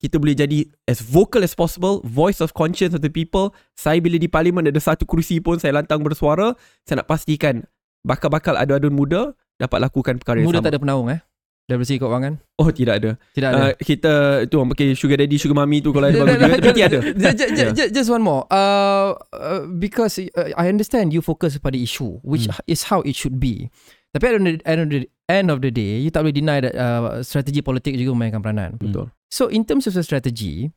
[0.03, 3.55] kita boleh jadi as vocal as possible, voice of conscience of the people.
[3.73, 7.62] Saya bila di parlimen ada satu kerusi pun saya lantang bersuara, saya nak pastikan
[8.03, 10.67] bakal-bakal adu-adun muda dapat lakukan perkara yang muda sama.
[10.67, 11.23] tak ada penaung eh
[11.62, 13.11] dari segi keuangan Oh tidak ada.
[13.31, 14.12] tidak ada Uh, kita
[14.51, 16.99] tu orang pakai sugar daddy, sugar mommy tu kalau ada bagus juga tapi tiada.
[16.99, 21.55] Ju- ju- ju- ju- just one more uh, uh, because uh, I understand you focus
[21.57, 22.59] pada issue which Hmm.
[22.67, 23.71] is how it should be
[24.11, 26.75] tapi at the end of the, end of the day you tak boleh deny that
[26.75, 29.09] uh, strategi politik juga memainkan peranan Betul.
[29.33, 30.68] So in terms of the strategy,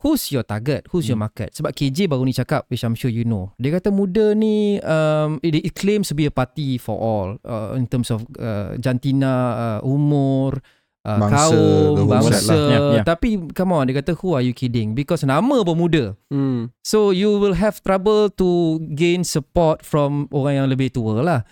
[0.00, 0.88] who's your target?
[0.88, 1.28] Who's your Hmm.
[1.28, 1.52] market?
[1.52, 3.52] Sebab KJ baru ni cakap, which I'm sure you know.
[3.60, 7.76] Dia kata muda ni, um, it, it claims to be a party for all uh,
[7.76, 10.64] in terms of uh, jantina, uh, umur,
[11.04, 12.40] uh, Bangsa, kaum, bangsa.
[12.48, 12.56] lah.
[12.72, 13.04] Yeah, yeah.
[13.04, 14.96] Tapi come on, dia kata who are you kidding?
[14.96, 16.16] Because nama pun muda.
[16.32, 16.72] Hmm.
[16.80, 18.48] So you will have trouble to
[18.96, 21.44] gain support from orang yang lebih tua lah.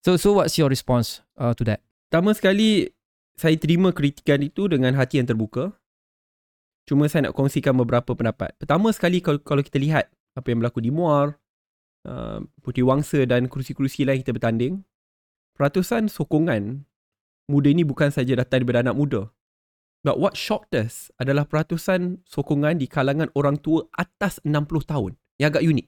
[0.00, 1.84] So so what's your response uh, to that?
[2.10, 2.90] Pertama sekali
[3.38, 5.70] saya terima kritikan itu dengan hati yang terbuka.
[6.82, 8.50] Cuma saya nak kongsikan beberapa pendapat.
[8.58, 11.38] Pertama sekali kalau, kalau kita lihat apa yang berlaku di Muar,
[12.10, 14.82] uh, Putih Wangsa dan kerusi-kerusi lain kita bertanding,
[15.54, 16.82] peratusan sokongan
[17.46, 19.30] muda ini bukan saja datang daripada anak muda.
[20.02, 25.14] But what shocked us adalah peratusan sokongan di kalangan orang tua atas 60 tahun.
[25.38, 25.86] Yang agak unik.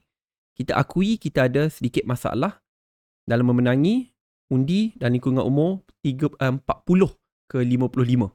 [0.55, 2.63] Kita akui kita ada sedikit masalah
[3.27, 4.12] dalam memenangi
[4.53, 7.17] undi dan lingkungan umur 3, uh, 40
[7.49, 8.29] ke 55.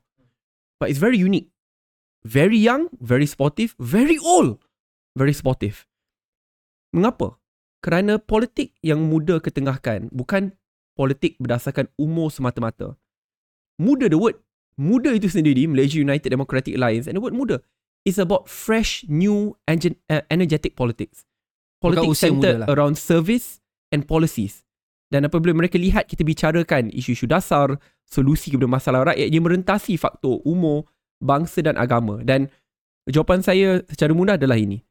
[0.82, 1.54] But it's very unique.
[2.26, 4.58] Very young, very sportive, very old,
[5.14, 5.86] very sportive.
[6.90, 7.38] Mengapa?
[7.78, 10.58] Kerana politik yang muda ketengahkan bukan
[10.98, 12.98] politik berdasarkan umur semata-mata.
[13.78, 14.34] Muda the word
[14.74, 17.62] muda itu sendiri Malaysia United Democratic Alliance and the word muda
[18.02, 21.22] is about fresh new uh, energetic politics.
[21.78, 22.68] Politics centered lah.
[22.74, 23.62] around service
[23.94, 24.66] and policies.
[25.08, 30.44] Dan apabila mereka lihat kita bicarakan isu-isu dasar, solusi kepada masalah rakyat yang merentasi faktor
[30.44, 30.84] umur,
[31.24, 32.20] bangsa dan agama.
[32.20, 32.52] Dan
[33.08, 34.84] jawapan saya secara mudah adalah ini.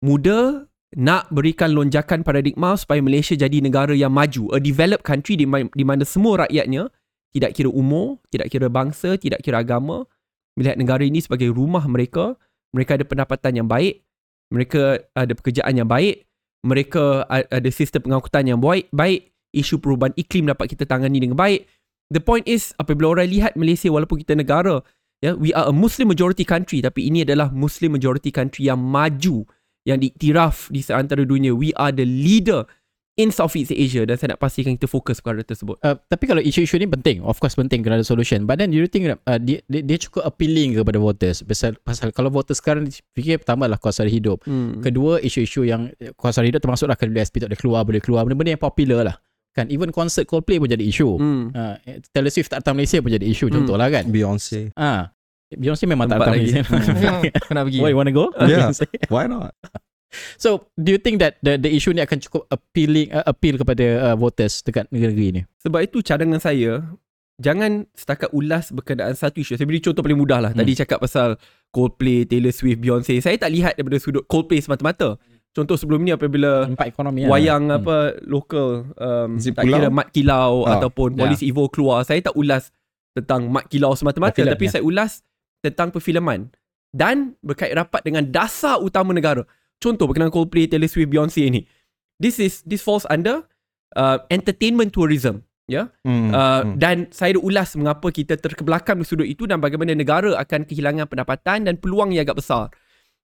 [0.00, 5.44] Muda nak berikan lonjakan paradigma supaya Malaysia jadi negara yang maju, a developed country di,
[5.44, 6.88] ma- di mana semua rakyatnya
[7.34, 10.06] tidak kira umur, tidak kira bangsa, tidak kira agama,
[10.54, 12.38] melihat negara ini sebagai rumah mereka,
[12.70, 14.06] mereka ada pendapatan yang baik,
[14.54, 16.30] mereka ada pekerjaan yang baik,
[16.62, 21.64] mereka ada sistem pengangkutan yang baik, baik, isu perubahan iklim dapat kita tangani dengan baik.
[22.12, 24.82] The point is apabila orang lihat Malaysia walaupun kita negara,
[25.24, 29.46] ya, we are a Muslim majority country tapi ini adalah Muslim majority country yang maju,
[29.88, 31.56] yang diiktiraf di seantara dunia.
[31.56, 32.68] We are the leader
[33.14, 35.78] in Southeast Asia dan saya nak pastikan kita fokus perkara tersebut.
[35.86, 38.42] Uh, tapi kalau isu-isu ni penting, of course penting kena ada solution.
[38.42, 41.46] But then you think uh, dia, dia, dia cukup appealing kepada voters?
[41.46, 44.42] Pasal, pasal kalau voters sekarang fikir pertama lah kos hidup.
[44.42, 44.82] Hmm.
[44.82, 48.20] Kedua isu-isu yang kos hidup termasuklah kalau SP tak boleh keluar, boleh keluar.
[48.26, 49.16] Benda-benda yang popular lah.
[49.54, 51.14] Kan even concert Coldplay pun jadi isu.
[51.14, 51.48] Hmm.
[51.50, 51.78] Uh,
[52.10, 53.62] Taylor Swift tak datang Malaysia pun jadi isu Hmm.
[53.62, 54.04] contoh lah kan.
[54.06, 54.74] Beyonce.
[54.74, 55.14] Ah,
[55.48, 56.42] Beyonce memang tak Empat datang.
[56.42, 56.60] Malaysia.
[57.46, 57.78] Kau nak pergi.
[57.78, 58.34] Why you wanna go?
[58.42, 58.66] Yeah.
[58.66, 58.84] Beyonce.
[59.06, 59.54] Why not?
[60.36, 64.10] so, do you think that the the issue ni akan cukup appealing uh, appeal kepada
[64.10, 65.42] uh, voters dekat negeri-negeri ni?
[65.62, 66.82] Sebab itu cadangan saya
[67.34, 70.62] Jangan setakat ulas berkenaan satu isu Saya beri contoh paling mudah lah Hmm.
[70.62, 71.34] Tadi cakap pasal
[71.74, 75.18] Coldplay, Taylor Swift, Beyonce Saya tak lihat daripada sudut Coldplay semata-mata
[75.54, 77.30] Contoh sebelum ni apabila Empat ekonomi lah.
[77.30, 77.78] Wayang Hmm.
[77.78, 79.78] apa Lokal um, Zip Tak Pulau?
[79.78, 81.18] kira Mat Kilau Ah, Ataupun ya.
[81.22, 82.74] Polis Evo keluar Saya tak ulas
[83.12, 84.70] Tentang Mat Kilau semata-mata Perfilm, Tapi ya.
[84.70, 85.22] saya ulas
[85.60, 86.50] Tentang perfilman
[86.90, 91.62] Dan berkait rapat dengan Dasar utama negara Contoh berkenaan Coldplay, Taylor Swift, Beyonce ni
[92.16, 93.46] This is This falls under
[93.92, 96.72] uh, Entertainment tourism Ya Hmm, Uh, hmm.
[96.76, 101.06] Dan saya ada ulas mengapa kita terkebelakang di sudut itu dan bagaimana negara akan kehilangan
[101.06, 102.68] pendapatan dan peluang yang agak besar.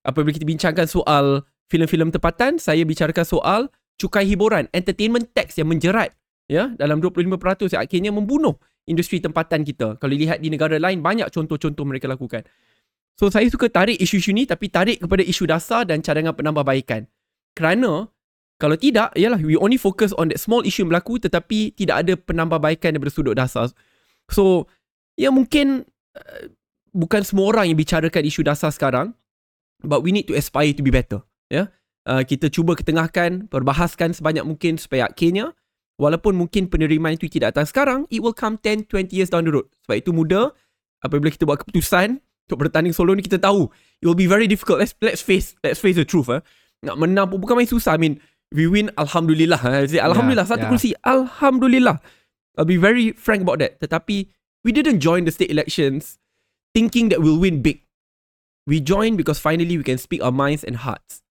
[0.00, 3.61] Apabila kita bincangkan soal filem-filem tempatan, saya bicarakan soal
[3.96, 6.11] cukai hiburan, entertainment tax yang menjerat
[6.50, 8.59] ya dalam 25% yang akhirnya membunuh
[8.90, 9.94] industri tempatan kita.
[10.02, 12.42] Kalau lihat di negara lain banyak contoh-contoh mereka lakukan.
[13.14, 17.06] So saya suka tarik isu-isu ni tapi tarik kepada isu dasar dan cadangan penambahbaikan.
[17.54, 18.11] Kerana
[18.61, 22.12] kalau tidak, ialah we only focus on that small issue yang berlaku tetapi tidak ada
[22.18, 23.72] penambahbaikan daripada sudut dasar.
[24.28, 24.68] So,
[25.16, 26.44] ya mungkin uh,
[26.92, 29.16] bukan semua orang yang bicarakan isu dasar sekarang
[29.80, 31.24] but we need to aspire to be better.
[31.50, 31.68] Ya.
[32.08, 35.52] Uh, kita cuba ketengahkan, perbahaskan sebanyak mungkin supaya akhirnya
[36.00, 39.52] walaupun mungkin penerimaan itu tidak datang sekarang, it will come 10, 20 years down the
[39.52, 39.68] road.
[39.84, 40.56] Sebab itu muda,
[41.04, 44.80] apabila kita buat keputusan untuk bertanding solo ni kita tahu it will be very difficult.
[44.80, 46.32] Let's let's face let's face the truth.
[46.32, 46.40] Eh.
[46.82, 47.94] Nak menang pun bukan main susah.
[47.94, 48.18] I mean,
[48.50, 49.60] we win alhamdulillah.
[49.86, 50.00] Eh.
[50.00, 50.72] Alhamdulillah satu yeah.
[50.72, 50.90] kursi.
[51.04, 52.00] Alhamdulillah.
[52.58, 53.78] I'll be very frank about that.
[53.78, 54.26] Tetapi
[54.66, 56.18] we didn't join the state elections
[56.74, 57.86] thinking that we'll win big.
[58.66, 61.22] We joined because finally we can speak our minds and hearts.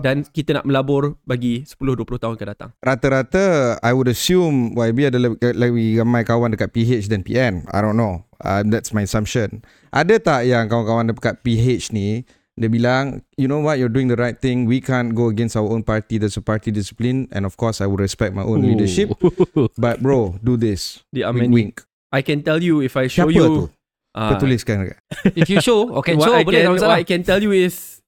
[0.00, 2.70] Dan kita nak melabur bagi 10-20 tahun akan datang.
[2.80, 7.66] Rata-rata I would assume YB ada lebih, lebih ramai kawan dekat PH dan PN.
[7.68, 8.24] I don't know.
[8.40, 9.60] Uh, that's my assumption.
[9.92, 14.18] Ada tak yang kawan-kawan dekat PH ni dia bilang, you know what, you're doing the
[14.18, 14.68] right thing.
[14.68, 16.20] We can't go against our own party.
[16.20, 17.32] There's a party discipline.
[17.32, 19.08] And of course, I would respect my own leadership.
[19.80, 21.00] But bro, do this.
[21.08, 21.74] Di Wink, wink.
[22.12, 23.64] I can tell you if I show Siapa you tu?
[24.12, 24.98] Ah, Kau tuliskan dekat.
[25.32, 26.92] If you show, okay, what show I boleh can, what.
[26.92, 28.01] I can tell you is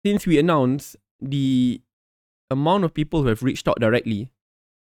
[0.00, 1.80] since we announced the
[2.48, 4.32] amount of people who have reached out directly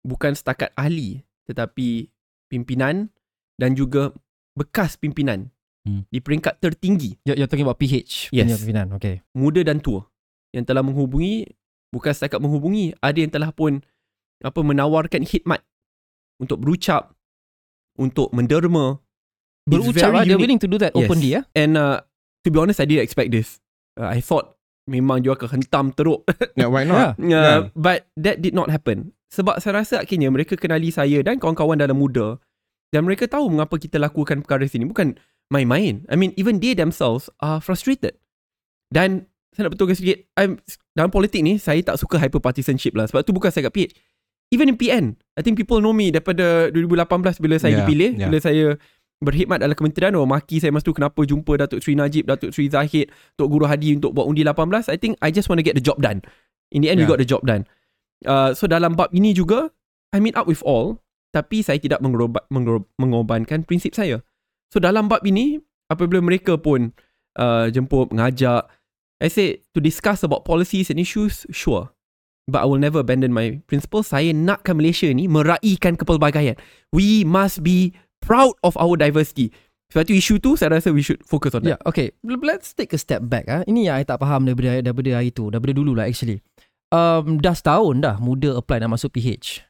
[0.02, 2.10] bukan setakat ahli tetapi
[2.46, 3.10] pimpinan
[3.58, 4.12] dan juga
[4.54, 5.50] bekas pimpinan
[5.86, 6.02] Hmm.
[6.10, 8.50] di peringkat tertinggi You're, you're talking about PH Yes.
[8.50, 8.86] punya pimpinan.
[8.98, 9.22] Okay.
[9.38, 10.02] muda dan tua
[10.50, 11.46] yang telah menghubungi
[11.94, 13.86] bukan setakat menghubungi ada yang telah pun
[14.42, 15.62] apa menawarkan khidmat
[16.42, 17.14] untuk berucap
[18.02, 18.98] untuk menderma
[19.70, 21.06] Berucap lah, they're willing to do that Yes.
[21.06, 21.46] openly ya.
[21.54, 22.02] and uh,
[22.42, 23.62] to be honest I didn't expect this
[24.02, 24.55] uh, I thought
[24.86, 26.26] memang dia akan hentam teruk
[26.60, 27.18] Yeah, why not?
[27.18, 27.26] Yeah.
[27.26, 27.60] Uh, Yeah.
[27.74, 29.14] But that did not happen.
[29.34, 32.40] Sebab saya rasa akhirnya mereka kenali saya dan kawan-kawan dalam muda
[32.94, 34.88] dan mereka tahu mengapa kita lakukan perkara sini.
[34.88, 35.20] Bukan
[35.52, 36.08] main-main.
[36.08, 38.16] I mean, even they themselves are frustrated.
[38.88, 40.62] Dan saya nak betulkan sikit, I'm,
[40.96, 43.10] dalam politik ni, saya tak suka hyper partisanship lah.
[43.12, 43.92] Sebab tu bukan saya kat PH.
[44.54, 48.30] even in PN, I think people know me daripada 2018 bila saya Yeah, dipilih, yeah.
[48.30, 48.66] bila saya
[49.26, 52.70] berkhidmat dalam kementerian, orang maki saya masa tu kenapa jumpa Datuk Sri Najib, Datuk Sri
[52.70, 54.88] Zahid, Tok Guru Hadi untuk buat undi 18.
[54.88, 56.22] I think I just want to get the job done.
[56.70, 57.12] In the end, we Yeah.
[57.12, 57.66] got the job done.
[58.24, 59.74] Uh, so dalam bab ini juga,
[60.14, 61.02] I meet up with all,
[61.34, 62.40] tapi saya tidak mengerob,
[62.96, 64.24] mengorbankan prinsip saya.
[64.72, 65.60] So dalam bab ini,
[65.92, 66.96] apabila mereka pun
[67.36, 68.66] uh, jemput, mengajak,
[69.20, 71.92] I say to discuss about policies and issues, sure.
[72.46, 74.14] But I will never abandon my principles.
[74.14, 76.54] Saya nakkan Malaysia ni meraihkan kepelbagaian.
[76.94, 79.54] We must be proud of our diversity.
[79.94, 81.86] Sebab tu isu tu saya rasa we should focus on Yeah, that.
[81.86, 82.10] okay.
[82.26, 83.46] L- Let's take a step back.
[83.46, 85.54] Ah, Ini yang I tak faham daripada, daripada hari tu.
[85.54, 86.42] Daripada dulu lah actually.
[86.90, 89.62] Um, dah setahun dah muda apply nak masuk PH.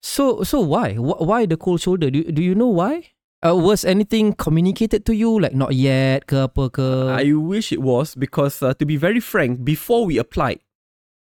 [0.00, 0.96] So so why?
[0.96, 2.08] Wh- Why the cold shoulder?
[2.08, 3.10] Do, do you know why?
[3.40, 6.86] Uh, was anything communicated to you like not yet ke apa ke?
[7.08, 10.60] I wish it was because uh, to be very frank, before we applied,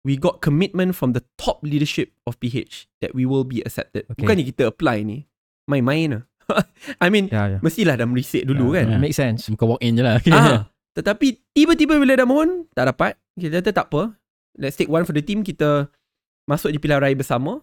[0.08, 4.08] we got commitment from the top leadership of PH that we will be accepted.
[4.08, 4.24] Okay.
[4.24, 5.28] Bukannya kita apply ni,
[5.68, 6.24] main-main lah.
[7.04, 7.62] I mean, yeah, yeah.
[7.62, 8.86] mestilah dah merisik dulu yeah, kan.
[8.96, 9.02] yeah.
[9.02, 9.50] Make sense.
[9.50, 10.22] Bukan walk in je lah.
[10.32, 13.20] Ah, tetapi tiba-tiba bila dah mohon, tak dapat.
[13.36, 14.16] Kita kata tak apa.
[14.56, 15.44] Let's take one for the team.
[15.44, 15.92] Kita
[16.48, 17.60] masuk di pilihan raya bersama.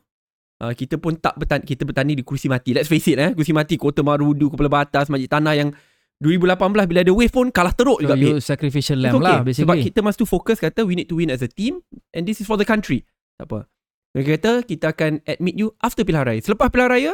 [0.63, 2.71] Uh, kita pun tak bertanding, kita bertanding di kursi mati.
[2.71, 3.35] Let's face it eh.
[3.35, 5.75] Kursi mati Kota Marudu, Kepala Batas, Majid Tanah yang
[6.23, 8.15] 2018 bila ada wave pun kalah teruk So juga.
[8.15, 9.27] you sacrificial lamb okay.
[9.27, 9.83] lah Sebab basically.
[9.91, 11.83] kita must to fokus kata we need to win as a team
[12.15, 13.03] and this is for the country.
[13.43, 13.67] Tak apa.
[14.15, 16.41] Mereka kata kita akan admit you after pilihan raya.
[16.45, 17.13] Selepas pilihan raya,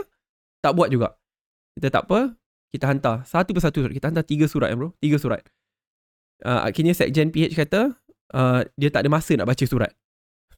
[0.60, 1.16] tak buat juga.
[1.78, 2.34] Kita tak apa,
[2.74, 3.94] kita hantar satu persatu surat.
[3.94, 4.90] Kita hantar tiga surat bro.
[4.98, 5.46] Tiga surat.
[6.42, 7.94] Uh, akhirnya Sekjen PH kata
[8.34, 9.94] uh, dia tak ada masa nak baca surat.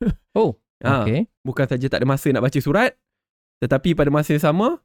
[0.33, 1.29] Oh, Ah, okay.
[1.45, 2.97] Bukan saja tak ada masa nak baca surat,
[3.61, 4.81] tetapi pada masa yang sama,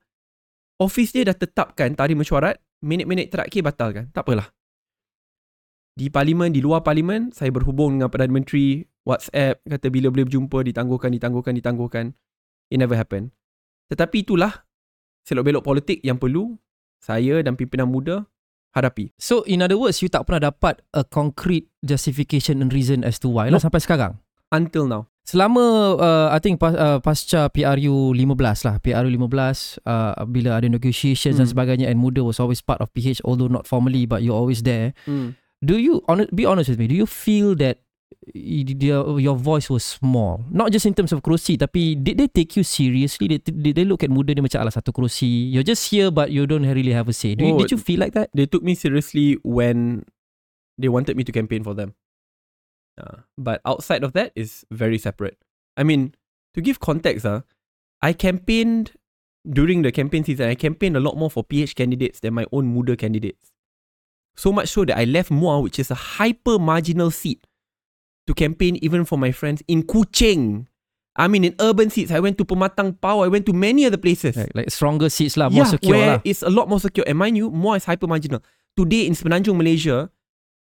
[0.75, 4.11] office dia dah tetapkan tarikh mesyuarat, minit-minit terakhir batalkan.
[4.11, 4.51] Tak apalah.
[5.95, 10.59] Di parlimen, di luar parlimen, saya berhubung dengan Perdana Menteri, WhatsApp, kata bila boleh berjumpa,
[10.67, 12.05] ditangguhkan, ditangguhkan, ditangguhkan.
[12.67, 13.31] It never happened.
[13.87, 14.64] Tetapi itulah
[15.25, 16.55] selok-belok politik yang perlu
[16.97, 18.25] saya dan pimpinan muda
[18.71, 19.11] hadapi.
[19.17, 23.27] So in other words, you tak pernah dapat a concrete justification and reason as to
[23.27, 23.63] why lah No.
[23.63, 24.19] sampai sekarang.
[24.51, 25.09] Until now.
[25.25, 30.69] Selama uh, I think pas, uh, pasca PRU 15 lah PRU 15 uh, bila ada
[30.69, 31.53] negotiations dan Hmm.
[31.57, 34.93] sebagainya and Muda was always part of PH although not formally but you're always there
[35.65, 37.81] do you be honest with me do you feel that
[38.33, 42.63] your voice was small not just in terms of kerusi tapi did they take you
[42.65, 46.09] seriously did, did they look at Muda ni macam alah satu kerusi you're just here
[46.09, 48.33] but you don't really have a say do you, Oh, did you feel like that
[48.33, 50.03] they took me seriously when
[50.77, 51.95] they wanted me to campaign for them.
[52.99, 55.37] Uh, but outside of that is very separate.
[55.77, 56.15] I mean,
[56.53, 57.41] to give context, uh,
[58.01, 58.91] I campaigned
[59.49, 60.49] during the campaign season.
[60.49, 63.51] I campaigned a lot more for PH candidates than my own Muda candidates.
[64.35, 67.45] So much so that I left Muar, which is a hyper marginal seat,
[68.27, 70.67] to campaign even for my friends in Kuching.
[71.15, 73.23] I mean, in urban seats, I went to Pematang Pau.
[73.23, 76.21] I went to many other places like, like stronger seats lah more secure where lah
[76.27, 77.07] it's a lot more secure.
[77.07, 78.43] And mind you, Muar is hyper marginal.
[78.75, 80.11] Today in Semenanjung, Malaysia,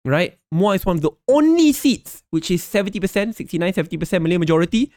[0.08, 4.96] right, Muar is one of the only seats which is 70%, 69, 70% Malay majority,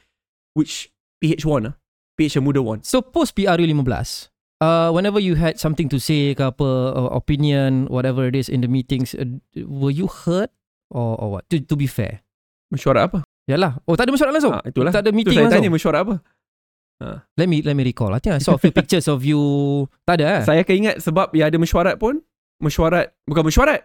[0.55, 1.67] which PH won.
[1.67, 1.75] ah.
[2.15, 2.85] PH yang muda won.
[2.87, 7.89] So post PRU 15 uh, Whenever you had something to say ke apa uh, Opinion
[7.89, 9.25] Whatever it is In the meetings uh,
[9.57, 10.53] Were you hurt
[10.93, 12.21] Or, or what to, to be fair
[12.71, 13.19] Mesyuarat apa?
[13.47, 14.91] Yalah Oh tak ada mesyuarat langsung Ah, itulah.
[14.91, 16.15] Tak ada meeting saya langsung tanya mesyuarat apa?
[17.33, 19.41] Let me let me recall I think I saw a few pictures of you
[20.05, 22.21] Tak ada eh Saya akan ingat sebab ya ada mesyuarat pun,
[22.61, 23.81] mesyuarat, bukan mesyuarat.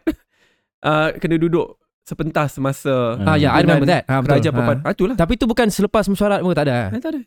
[0.83, 4.03] uh, kena duduk sepentas masa Ah, yeah, I remember that.
[4.05, 4.27] Betul.
[4.29, 4.77] Kerajaan Perpan.
[4.83, 5.15] Ah, itulah.
[5.15, 6.91] Tapi tu bukan selepas mesyuarat pun tak ada.
[6.91, 7.21] Eh, tak ada.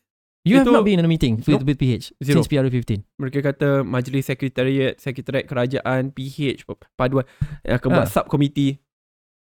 [0.46, 1.66] You have Itu- not been in a meeting with, Nope.
[1.66, 2.38] with PH Zero.
[2.38, 3.02] since PRU 15.
[3.18, 6.62] Mereka kata majlis sekretariat, sekretariat kerajaan, PH,
[6.94, 7.26] paduan
[7.66, 8.12] yang akan buat Ah.
[8.12, 8.78] subkomiti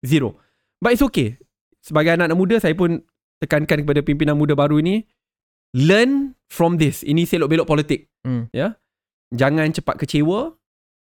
[0.00, 0.38] zero.
[0.78, 1.40] But it's okay.
[1.84, 3.04] Sebagai anak-anak muda saya pun
[3.44, 5.04] tekankan kepada pimpinan muda baru ini
[5.76, 7.04] learn from this.
[7.04, 8.08] Ini selok belok politik.
[8.24, 8.48] Hmm.
[8.56, 8.80] Ya.
[9.36, 10.56] Jangan cepat kecewa.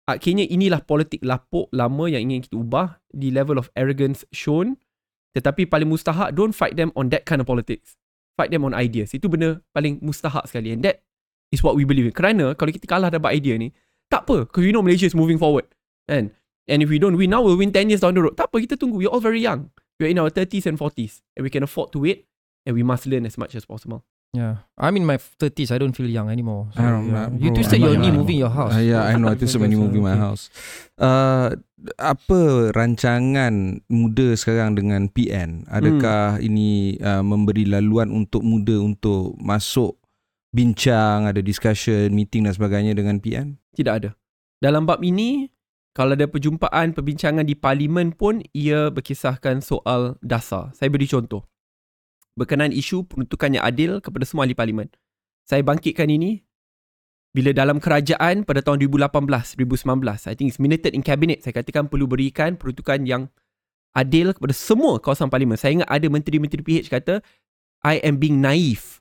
[0.07, 4.79] Akhirnya inilah politik lapuk lama yang ingin kita ubah di level of arrogance shown.
[5.35, 7.99] Tetapi paling mustahak don't fight them on that kind of politics.
[8.39, 9.11] Fight them on ideas.
[9.11, 11.03] Itu benda paling mustahak sekali and that
[11.51, 12.15] is what we believe in.
[12.15, 13.75] Kerana kalau kita kalah dapat idea ni,
[14.07, 14.47] tak apa.
[14.47, 15.67] Because we know Malaysia is moving forward.
[16.07, 16.31] And
[16.71, 18.39] and if we don't win now, we'll win 10 years down the road.
[18.39, 19.03] Tak apa, kita tunggu.
[19.03, 19.67] We're all very young.
[20.01, 21.21] We're in our 30s and 40s.
[21.37, 22.25] And we can afford to wait.
[22.65, 24.01] And we must learn as much as possible.
[24.33, 24.63] Yeah.
[24.79, 25.69] I'm in my 30s.
[25.69, 26.73] I don't feel young anymore.
[26.73, 27.27] So, I don't yeah.
[27.29, 27.55] know, You bro.
[27.61, 28.73] twisted your knee moving your house.
[28.73, 29.27] Uh, yeah, I know.
[29.29, 30.49] I think so many movie my house.
[30.97, 31.53] Uh,
[31.99, 35.67] apa rancangan muda sekarang dengan PN?
[35.67, 39.99] Adakah ini uh, memberi laluan untuk muda untuk masuk
[40.55, 43.59] bincang, ada discussion, meeting dan sebagainya dengan PN?
[43.75, 44.15] Tidak ada.
[44.63, 45.51] Dalam bab ini,
[45.91, 50.71] kalau ada perjumpaan, perbincangan di parlimen pun, ia berkisahkan soal dasar.
[50.71, 51.43] Saya beri contoh.
[52.39, 54.87] Berkenaan isu peruntukan yang adil kepada semua ahli parlimen.
[55.41, 56.39] saya bangkitkan ini
[57.35, 61.91] bila dalam kerajaan pada tahun 2018, 2019, I think it's minuted in cabinet, saya katakan
[61.91, 63.27] perlu berikan peruntukan yang
[63.91, 65.59] adil kepada semua kawasan parlimen.
[65.59, 67.19] Saya ingat ada menteri-menteri PH kata,
[67.83, 68.99] I am being naive.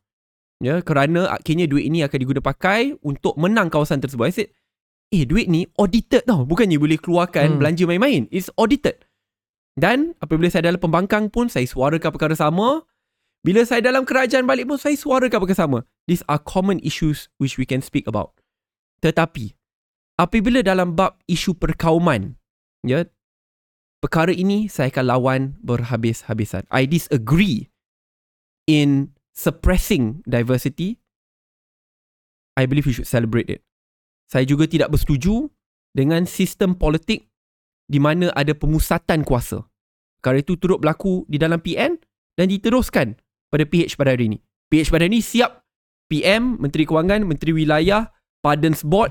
[0.61, 4.27] Ya, kerana akhirnya duit ini akan digunakan pakai untuk menang kawasan tersebut.
[4.29, 4.49] I said,
[5.11, 6.47] eh duit ni audited tau.
[6.47, 7.59] Bukannya boleh keluarkan Hmm.
[7.59, 8.31] belanja main-main.
[8.31, 9.03] It's audited.
[9.75, 12.87] Dan apabila saya dalam pembangkang pun, saya suarakan perkara sama.
[13.41, 15.79] Bila saya dalam kerajaan balik pun, saya suarakan perkara sama.
[16.07, 18.37] These are common issues which we can speak about.
[19.01, 19.57] Tetapi,
[20.21, 22.37] apabila dalam bab isu perkauman,
[22.85, 23.09] ya,
[24.05, 26.69] perkara ini saya akan lawan berhabis-habisan.
[26.69, 27.73] I disagree
[28.69, 31.01] in suppressing diversity.
[32.61, 33.65] I believe we should celebrate it.
[34.31, 35.51] Saya juga tidak bersetuju
[35.91, 37.27] dengan sistem politik
[37.91, 39.67] di mana ada pemusatan kuasa.
[40.23, 41.99] Perkara itu turut berlaku di dalam PN
[42.39, 43.19] dan diteruskan
[43.51, 44.39] pada PH pada hari ini.
[44.71, 45.67] PH pada hari ini siap
[46.07, 48.07] PM, Menteri Kewangan, Menteri Wilayah,
[48.39, 49.11] Pardons Board,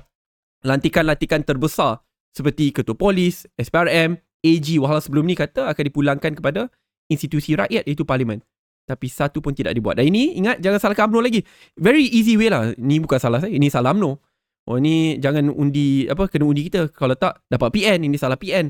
[0.63, 1.99] lantikan-lantikan terbesar
[2.31, 6.71] seperti Ketua Polis, SPRM, AG wahala sebelum ni kata akan dipulangkan kepada
[7.11, 8.39] institusi rakyat iaitu Parlimen.
[8.87, 9.99] Tapi satu pun tidak dibuat.
[9.99, 11.41] Dan ini ingat jangan salahkan UMNO lagi.
[11.75, 12.71] Very easy way lah.
[12.73, 14.28] Ini bukan salah saya, ini salah UMNO.
[14.69, 16.93] Oh ni jangan undi apa kena undi kita.
[16.93, 18.69] Kalau tak dapat PN, ini salah PN.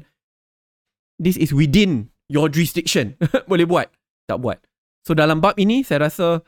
[1.20, 3.20] This is within your jurisdiction.
[3.52, 3.91] Boleh buat.
[4.32, 4.64] Tak buat.
[5.04, 6.39] So dalam bab ini saya rasa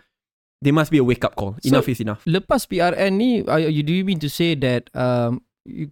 [0.63, 1.59] there must be a wake up call.
[1.59, 2.23] So- Enough is enough.
[2.23, 5.43] Lepas PRN ni, you do you mean to say that um,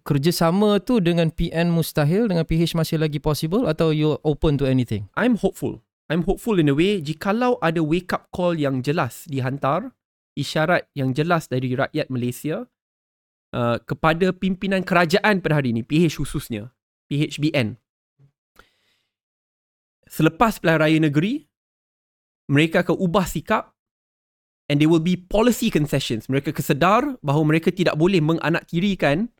[0.08, 5.12] kerjasama tu dengan PN mustahil, dengan PH masih lagi possible atau you open to anything?
[5.20, 5.84] I'm hopeful.
[6.08, 9.92] I'm hopeful in a way jikalau ada wake up call yang jelas dihantar,
[10.32, 12.64] isyarat yang jelas dari rakyat Malaysia
[13.54, 16.70] uh, kepada pimpinan kerajaan pada hari ini, PH khususnya,
[17.10, 17.78] PHBN.
[20.10, 21.46] Selepas pilihan raya negeri,
[22.50, 23.70] mereka akan ubah sikap
[24.66, 26.26] and there will be policy concessions.
[26.26, 29.30] Mereka kesedar bahawa mereka tidak boleh menganaktirikan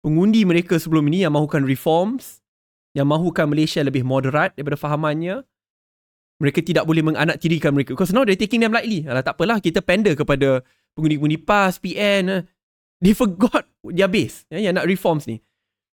[0.00, 2.40] pengundi mereka sebelum ini yang mahukan reforms,
[2.96, 5.44] yang mahukan Malaysia lebih moderat daripada fahamannya.
[6.38, 7.98] Mereka tidak boleh menganaktirikan mereka.
[7.98, 9.02] Because now they're taking them lightly.
[9.10, 10.62] Alah, tak apalah, kita pander kepada
[10.94, 12.46] pengundi-pengundi PAS, PN.
[12.98, 15.38] They forgot their base ya, yang nak reforms ni.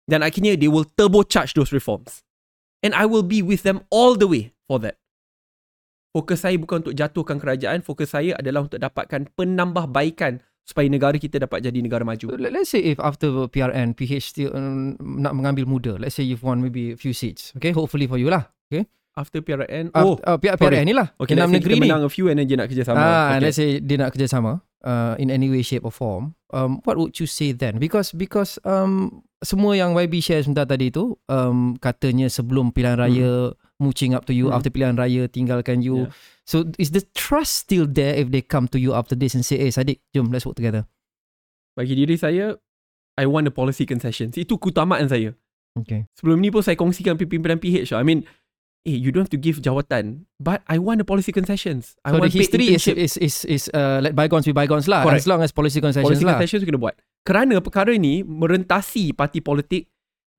[0.05, 2.23] Dan akhirnya they will turbocharge those reforms.
[2.83, 4.99] And I will be with them all the way for that.
[6.13, 7.81] Fokus saya bukan untuk jatuhkan kerajaan.
[7.81, 12.37] Fokus saya adalah untuk dapatkan penambahbaikan supaya negara kita dapat jadi negara maju.
[12.37, 15.97] Let- Let's say if after PRN, PH still um, nak mengambil muda.
[15.97, 17.51] Let's say you've won maybe a few seats.
[17.57, 18.47] Okay, hopefully for you lah.
[19.13, 20.73] After PRN, Oh, uh, P- sorry.
[20.73, 21.13] PRN ni lah.
[21.21, 21.85] okay, dalam let's say negeri kita ni.
[21.85, 22.97] menang a few and then dia nak kerjasama.
[22.97, 23.41] Ah, okay.
[23.45, 26.35] let's say dia nak kerjasama uh, in any way, shape or form.
[26.53, 27.79] Um, what would you say then?
[27.79, 33.57] Because because um, semua yang YB share sebentar tadi tu um, katanya sebelum pilihan raya
[33.83, 34.61] mooching up to you Hmm.
[34.61, 36.07] after pilihan raya tinggalkan you.
[36.07, 36.13] Yeah.
[36.45, 39.59] So is the trust still there if they come to you after this and say,
[39.63, 40.87] "Eh, Sadiq, jom let's work together."
[41.73, 42.55] Bagi diri saya,
[43.17, 44.37] I want the policy concessions.
[44.37, 45.33] Itu keutamaan saya.
[45.73, 46.05] Okay.
[46.21, 47.97] Sebelum ni pun saya kongsikan pimpinan PH.
[47.97, 48.29] I mean,
[48.87, 50.27] eh, you don't have to give jawatan.
[50.39, 51.95] But I want the policy concessions.
[52.05, 54.87] I So the want paid history is is is is uh, let bygones be bygones
[54.91, 55.07] lah.
[55.07, 55.23] Correct.
[55.23, 56.39] As long as policy concessions policy lah.
[56.39, 56.99] concessions kena buat.
[57.23, 59.87] Kerana perkara ini merentasi parti politik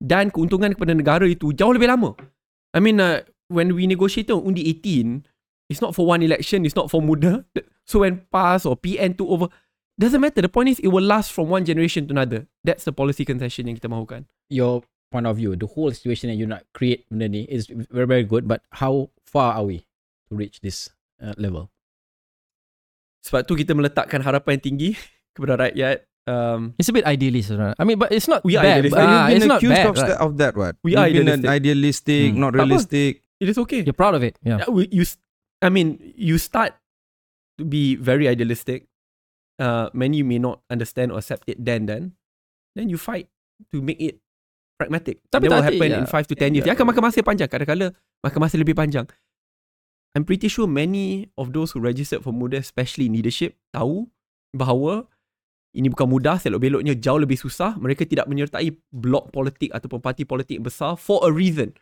[0.00, 2.12] dan keuntungan kepada negara itu jauh lebih lama.
[2.76, 5.24] I mean, uh, when we negotiate on undi 18,
[5.70, 7.46] it's not for one election, it's not for muda.
[7.86, 9.48] So when PAS or PN took over,
[10.00, 10.42] doesn't matter.
[10.42, 12.46] The point is it will last from one generation to another.
[12.64, 14.26] That's the policy concession yang kita mahukan.
[14.50, 14.82] Your
[15.14, 18.26] point of view, the whole situation that you nak create benda ni is very very
[18.26, 18.50] good.
[18.50, 19.86] But how far are we
[20.26, 20.90] to reach this
[21.22, 21.70] uh, level?
[23.22, 24.98] Sebab tu kita meletakkan harapan tinggi
[25.38, 26.04] kepada rakyat.
[26.24, 27.76] Um, It's a bit idealist, right?
[27.76, 28.80] I mean, but it's not We are bad.
[28.82, 28.96] idealist.
[28.96, 29.86] But Ah, you've it's been not accused bad.
[29.86, 30.18] of, right?
[30.24, 30.74] of that, what?
[30.82, 32.28] We you've are been an idealistic, idealistic.
[32.34, 33.12] not realistic.
[33.40, 33.84] it is okay.
[33.84, 34.40] You're proud of it.
[34.40, 34.64] Yeah.
[34.64, 35.20] Yeah, we- you, s-
[35.60, 36.72] I mean, you start
[37.60, 38.88] to be very idealistic.
[39.60, 42.16] Uh, many may not understand or accept it then, then.
[42.72, 43.28] Then you fight
[43.70, 44.23] to make it
[44.76, 45.22] pragmatic.
[45.30, 46.00] Tapi That will happen yeah.
[46.02, 46.64] in 5 to 10 years.
[46.66, 47.48] Dia akan makan masa panjang.
[47.50, 49.06] Kadang-kadang makan masa lebih panjang.
[50.14, 54.06] I'm pretty sure many of those who registered for muda, especially in leadership, tahu
[54.54, 55.10] bahawa
[55.74, 57.74] ini bukan mudah, selok-beloknya jauh lebih susah.
[57.82, 61.74] Mereka tidak menyertai blok politik ataupun parti politik besar for a reason.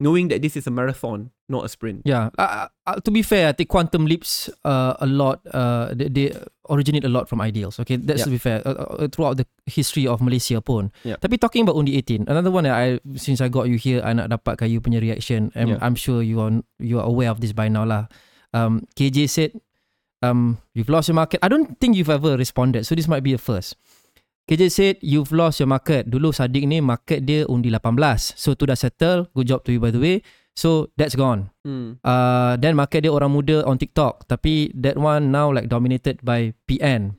[0.00, 2.04] Knowing that this is a marathon, not a sprint.
[2.08, 2.32] Yeah.
[2.40, 5.44] Uh, uh, to be fair, I think quantum leaps uh, a lot.
[5.44, 6.28] Uh, they, they
[6.70, 7.76] originate a lot from ideals.
[7.82, 8.36] Okay, that's to Yeah.
[8.36, 8.58] be fair.
[8.64, 10.94] Uh, uh, throughout the history of Malaysia pun.
[11.02, 11.18] Yeah.
[11.18, 14.14] Tapi talking about Undi 18, another one that I since I got you here, I
[14.14, 15.50] nak dapatkan you punya reaction.
[15.58, 15.82] And Yeah.
[15.82, 18.06] I'm sure you are you are aware of this by now lah.
[18.54, 19.50] Um, KJ said,
[20.22, 21.38] um, you've lost your market.
[21.42, 23.74] I don't think you've ever responded, so this might be a first.
[24.50, 26.10] KJ said you've lost your market.
[26.10, 28.34] Dulu Sadiq ni market dia undi 18.
[28.34, 29.30] So tu dah settle.
[29.30, 30.26] Good job to you by the way.
[30.58, 31.50] So that's gone.
[31.64, 31.96] Hmm.
[32.04, 34.28] Uh, then market dia orang muda on TikTok.
[34.28, 37.16] Tapi that one now like dominated by PN.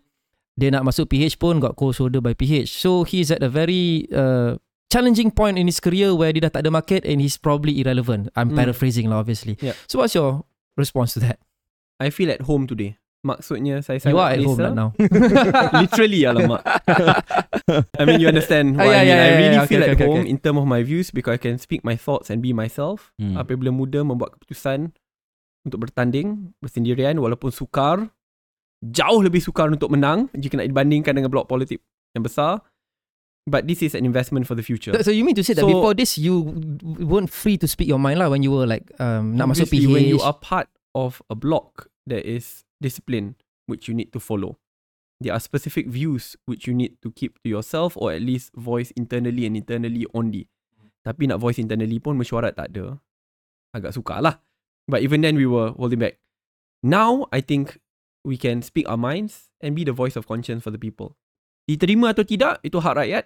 [0.60, 2.70] Dia nak masuk PH pun got cold shoulder by PH.
[2.70, 4.62] So he's at a very uh,
[4.94, 8.30] challenging point in his career where dia dah tak ada market and he's probably irrelevant.
[8.38, 8.60] I'm Mm.
[8.62, 9.58] paraphrasing lah obviously.
[9.64, 9.74] Yeah.
[9.90, 10.46] So what's your
[10.78, 11.42] response to that?
[11.98, 13.01] I feel at home today.
[13.22, 14.90] Maksudnya saya you sangat are at home right now.
[15.86, 16.62] Literally alamak.
[17.94, 19.08] I mean you understand Ah, what yeah, I mean.
[19.08, 19.70] yeah, I yeah, really yeah.
[19.70, 20.32] feel Okay, at okay, home okay.
[20.34, 23.14] in term of my views because I can speak my thoughts and be myself.
[23.22, 23.38] Hmm.
[23.38, 24.90] Apabila muda membuat keputusan
[25.62, 28.10] untuk bertanding bersendirian walaupun sukar,
[28.82, 31.78] jauh lebih sukar untuk menang jika nak dibandingkan dengan blok politik
[32.18, 32.66] yang besar.
[33.46, 34.94] But this is an investment for the future.
[35.02, 38.02] So you mean to say that So- before this you weren't free to speak your
[38.02, 39.90] mind lah when you were like um, nak masuk PH.
[39.90, 43.38] when you are part of a block, there is discipline
[43.70, 44.58] which you need to follow.
[45.22, 48.90] There are specific views which you need to keep to yourself or at least voice
[48.98, 50.50] internally and internally only.
[51.06, 52.98] Tapi nak voice internally pun mesyuarat tak ada.
[53.78, 54.42] Agak sukar lah.
[54.90, 56.18] But even then we were holding back.
[56.82, 57.78] Now I think
[58.26, 61.18] we can speak our minds and be the voice of conscience for the people.
[61.70, 63.26] Diterima atau tidak, itu hak rakyat.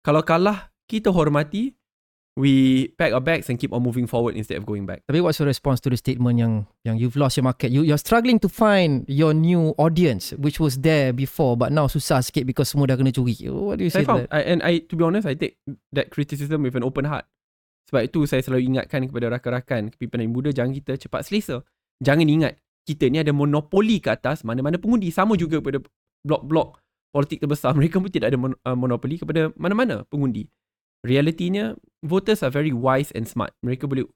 [0.00, 1.76] Kalau kalah, kita hormati.
[2.36, 5.00] We pack our bags and keep on moving forward instead of going back.
[5.08, 7.72] Tapi what's your response to the statement yang yang you've lost your market?
[7.72, 12.20] You you're struggling to find your new audience which was there before but now susah
[12.20, 13.40] sikit because semua dah kena curi.
[13.48, 14.28] What do you say faham.
[14.28, 14.36] that?
[14.36, 15.56] I, and I, to be honest, I take
[15.96, 17.24] that criticism with an open heart.
[17.88, 21.62] Sebab itu saya selalu ingatkan kepada rakan-rakan pimpinan muda, jangan kita cepat selesa.
[22.02, 25.08] Jangan ingat, kita ni ada monopoli ke atas mana-mana pengundi.
[25.14, 25.78] Sama juga pada
[26.26, 26.82] blok-blok
[27.14, 27.72] politik terbesar.
[27.78, 30.50] Mereka pun tidak ada mon- uh, monopoli kepada mana-mana pengundi.
[31.04, 33.52] Realitinya, voters are very wise and smart.
[33.60, 34.06] Mereka boleh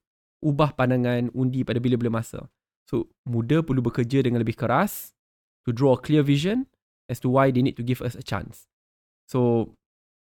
[0.41, 2.49] ubah pandangan undi pada bila-bila masa.
[2.89, 5.13] So, muda perlu bekerja dengan lebih keras
[5.63, 6.65] to draw a clear vision
[7.07, 8.65] as to why they need to give us a chance.
[9.29, 9.71] So,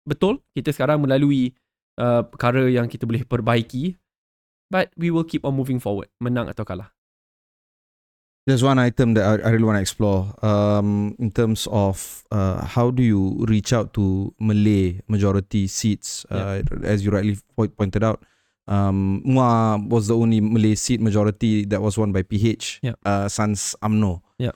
[0.07, 1.51] betul kita sekarang melalui
[1.99, 3.99] uh, perkara yang kita boleh perbaiki
[4.71, 6.95] but we will keep on moving forward menang atau kalah
[8.47, 12.63] There's one item that I, I really want to explore um, in terms of uh,
[12.63, 18.07] how do you reach out to Malay majority seats, uh, as you rightly po- pointed
[18.07, 18.23] out.
[18.67, 22.95] Um, Mua was the only Malay seat majority that was won by PH, Yeah.
[23.03, 24.23] uh, Sans Amno.
[24.39, 24.55] Yeah.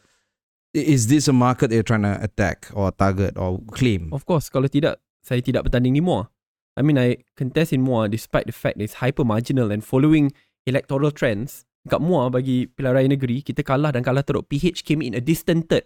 [0.74, 4.08] Is this a market they're trying to attack or target or claim?
[4.16, 6.32] of course kalau tidak saya tidak bertanding di MUA
[6.80, 10.32] I mean I contest in MUA despite the fact that it's hyper marginal and following
[10.64, 14.46] electoral trends kat MUA bagi pilihan raya negeri kita kalah dan kalah teruk.
[14.52, 15.86] PH came in a distant third.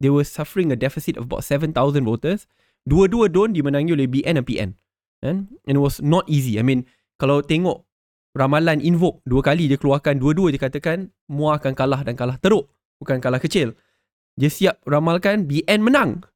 [0.00, 2.48] They were suffering a deficit of about 7,000 voters.
[2.84, 4.70] Dua-dua don dimenangi oleh BN dan PN
[5.24, 5.36] kan?
[5.64, 6.60] and it was not easy.
[6.60, 6.84] I mean
[7.16, 7.88] kalau tengok
[8.36, 12.68] ramalan invoke dua kali dia keluarkan dua-dua dia katakan MUA akan kalah dan kalah teruk
[13.00, 13.72] bukan kalah kecil.
[14.36, 16.26] Dia siap ramalkan BN menang.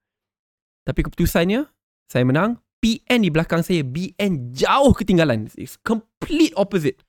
[0.89, 1.69] Tapi keputusannya
[2.09, 2.57] saya menang.
[2.79, 5.51] PN di belakang saya BN jauh ketinggalan.
[5.59, 7.03] It's complete opposite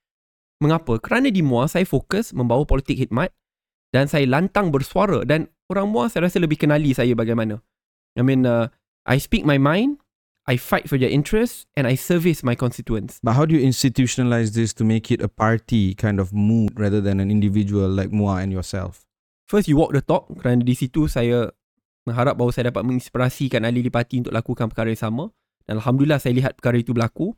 [0.59, 0.99] mengapa?
[0.99, 3.31] Kerana di MUA saya fokus membawa politik khidmat
[3.95, 7.63] dan saya lantang bersuara dan orang MUA saya rasa lebih kenali saya bagaimana.
[8.19, 8.69] I mean uh,
[9.07, 9.99] I speak my mind
[10.49, 13.21] I fight for their interests and I service my constituents.
[13.21, 16.97] But how do you institutionalize this to make it a party kind of mood rather
[16.97, 19.05] than an individual like Mua and yourself?
[19.45, 20.25] First you walk the talk.
[20.41, 21.53] Kerana di situ saya
[22.09, 25.23] mengharap bahawa saya dapat menginspirasikan ahli-ahli parti untuk lakukan perkara yang sama.
[25.69, 27.37] Dan Alhamdulillah saya lihat perkara itu berlaku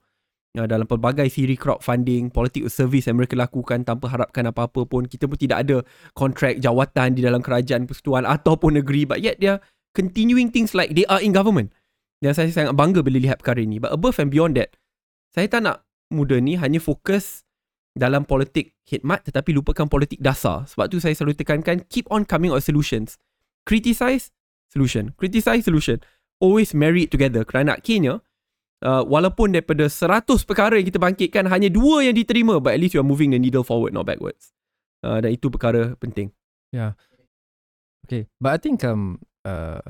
[0.57, 5.07] uh, dalam pelbagai siri crowdfunding, political service yang mereka lakukan tanpa harapkan apa-apa pun.
[5.07, 5.77] Kita pun tidak ada
[6.17, 9.61] kontrak jawatan di dalam kerajaan persekutuan ataupun negeri but yet are
[9.95, 11.71] continuing things like they are in government.
[12.21, 13.81] Dan saya sangat bangga bila lihat perkara ini.
[13.81, 14.77] But above and beyond that,
[15.33, 15.81] saya tak nak
[16.13, 17.47] muda ni hanya fokus
[17.91, 20.69] dalam politik khidmat tetapi lupakan politik dasar.
[20.69, 23.17] Sebab tu saya selalu tekankan keep on coming out solutions.
[23.65, 24.29] Criticize,
[24.69, 25.17] solution.
[25.17, 25.97] Criticize, solution.
[26.41, 27.41] Always marry together.
[27.45, 28.21] Kerana akhirnya,
[28.83, 32.93] uh, walaupun daripada 100 perkara yang kita bangkitkan, hanya dua yang diterima, but at least
[32.97, 34.51] you are moving the needle forward, not backwards.
[35.01, 36.29] Uh, dan itu perkara penting.
[38.05, 39.81] Okay, but I think um uh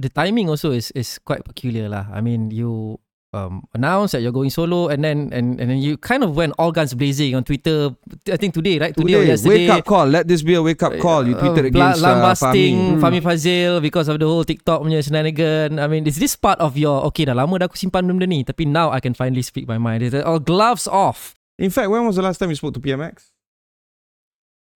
[0.00, 2.08] the timing also is is quite peculiar lah.
[2.08, 3.00] I mean, you
[3.32, 6.54] um announce that you're going solo, and then and and then you kind of went
[6.58, 7.94] all guns blazing on Twitter.
[8.26, 8.94] I think today, right?
[8.94, 9.68] Today, or yesterday.
[9.68, 10.06] wake up call.
[10.06, 11.26] Let this be a wake up call.
[11.26, 13.20] You tweeted uh, against uh, lambasting Fahmi.
[13.20, 15.78] Fahmi Fazil because of the whole TikTok punya shenanigan.
[15.78, 18.42] I mean, is this part of your okay dah lama dah aku simpan benda ni
[18.42, 20.02] tapi now I can finally speak my mind.
[20.02, 21.38] Is it all gloves off?
[21.60, 23.30] In fact, when was the last time you spoke to PMX?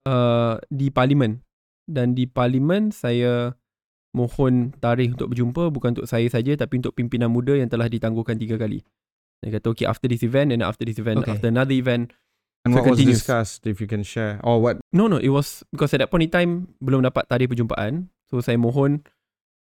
[0.04, 1.40] Uh, di parlimen.
[1.88, 3.56] Dan di parlimen, saya
[4.14, 8.38] mohon tarikh untuk berjumpa bukan untuk saya saja tapi untuk pimpinan muda yang telah ditangguhkan
[8.38, 8.80] tiga kali.
[9.42, 11.34] Dia kata, okay, after this event and after this event, Okay.
[11.34, 12.14] after another event,
[12.64, 13.20] And So what was continues.
[13.20, 14.40] discussed, if you can share?
[14.40, 14.80] Or what?
[14.88, 16.50] No no it was because at that point in time
[16.80, 18.08] belum dapat tarikh perjumpaan.
[18.24, 19.04] So saya mohon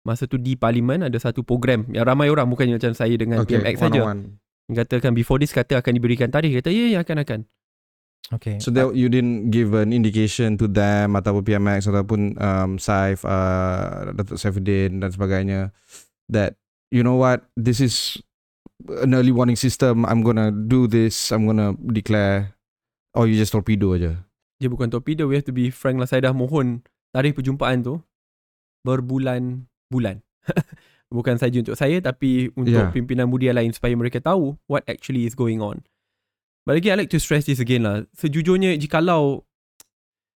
[0.03, 3.79] masa tu di parlimen ada satu program yang ramai orang bukannya macam saya dengan PMX
[3.79, 4.03] saja.
[4.03, 4.21] one-on-one.
[4.67, 7.39] Katakan before this kata akan diberikan tarikh kata ya ya akan akan.
[8.29, 8.61] Okay.
[8.61, 14.13] So that you didn't give an indication to them ataupun PMX ataupun um, Saif, uh,
[14.13, 15.73] Datuk Saifuddin dan sebagainya
[16.29, 16.53] that
[16.93, 18.21] you know what this is
[19.01, 20.05] an early warning system.
[20.05, 21.33] I'm gonna do this.
[21.33, 22.53] I'm gonna declare.
[23.17, 24.21] Or you just torpedo aja.
[24.61, 28.03] Dia bukan torpedo We have to be frank lah Saya dah mohon Tarikh perjumpaan tu
[28.83, 30.19] Berbulan-bulan
[31.15, 32.91] Bukan saja untuk saya Tapi untuk Yeah.
[32.93, 35.81] pimpinan mudia lain Supaya mereka tahu What actually is going on
[36.69, 38.05] But again I like to stress this again lah.
[38.13, 39.41] Sejujurnya Jikalau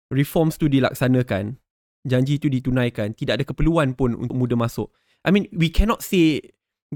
[0.09, 1.61] Reforms tu dilaksanakan
[2.09, 4.89] Janji tu ditunaikan Tidak ada keperluan pun Untuk muda masuk.
[5.29, 6.41] I mean we cannot say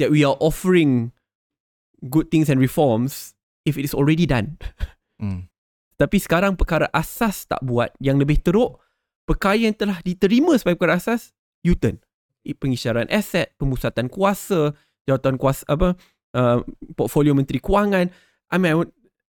[0.01, 1.13] That we are offering
[2.01, 3.37] Good things and reforms
[3.69, 4.57] If it is already done.
[5.17, 5.49] Mm.
[5.97, 7.89] Tapi sekarang perkara asas tak buat.
[8.05, 8.85] Yang lebih teruk
[9.25, 11.33] Perkara yang telah diterima sebagai perkara asas
[11.65, 11.97] U-turn.
[12.45, 14.77] Pengisyaraan aset Pemusatan kuasa
[15.09, 15.97] Jawatan kuasa apa
[16.37, 16.61] uh,
[16.93, 18.13] Portfolio Menteri Kewangan.
[18.53, 18.93] I mean I would,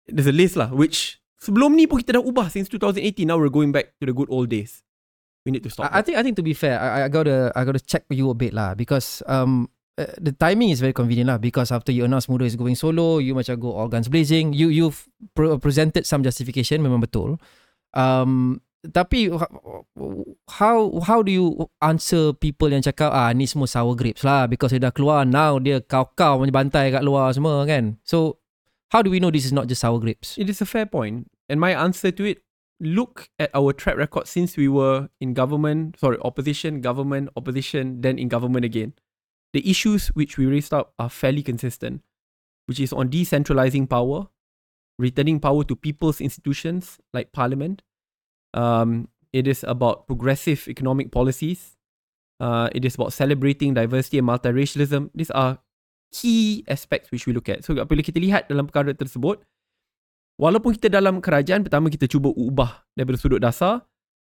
[0.09, 3.53] There's a list lah Which Sebelum ni pun kita dah ubah Since 2018 Now we're
[3.53, 4.83] going back To the good old days
[5.49, 7.49] We need to stop I, I think I think to be fair, I, I gotta
[7.57, 11.33] I gotta check you a bit lah because um uh, the timing is very convenient
[11.33, 14.53] lah because after you announce Muda is going solo, you macam go all guns blazing.
[14.53, 17.41] You you've pre- presented some justification memang betul.
[17.97, 19.51] Um tapi ha-
[20.61, 24.71] how how do you answer people yang cakap ah ni semua sour grapes lah because
[24.71, 27.97] dia dah keluar now dia kau-kau punya bantai kat luar semua kan.
[28.05, 28.45] So
[28.91, 30.39] how do we know this is not just sour grapes?
[30.39, 31.31] It is a fair point.
[31.49, 32.43] And my answer to it,
[32.81, 38.19] look at our track record since we were in government, sorry, opposition, government, opposition, then
[38.19, 38.95] in government again.
[39.53, 42.03] The issues which we raised up are fairly consistent,
[42.67, 44.29] which is on decentralizing power,
[44.99, 47.83] returning power to people's institutions like parliament.
[48.55, 51.77] Um, it is about progressive economic policies.
[52.41, 55.11] Uh, it is about celebrating diversity and multiracialism.
[55.15, 55.59] These are
[56.13, 57.65] key aspects which we look at.
[57.65, 59.45] So apabila kita lihat dalam perkara tersebut,
[60.41, 63.85] walaupun kita dalam kerajaan, pertama kita cuba ubah daripada sudut dasar,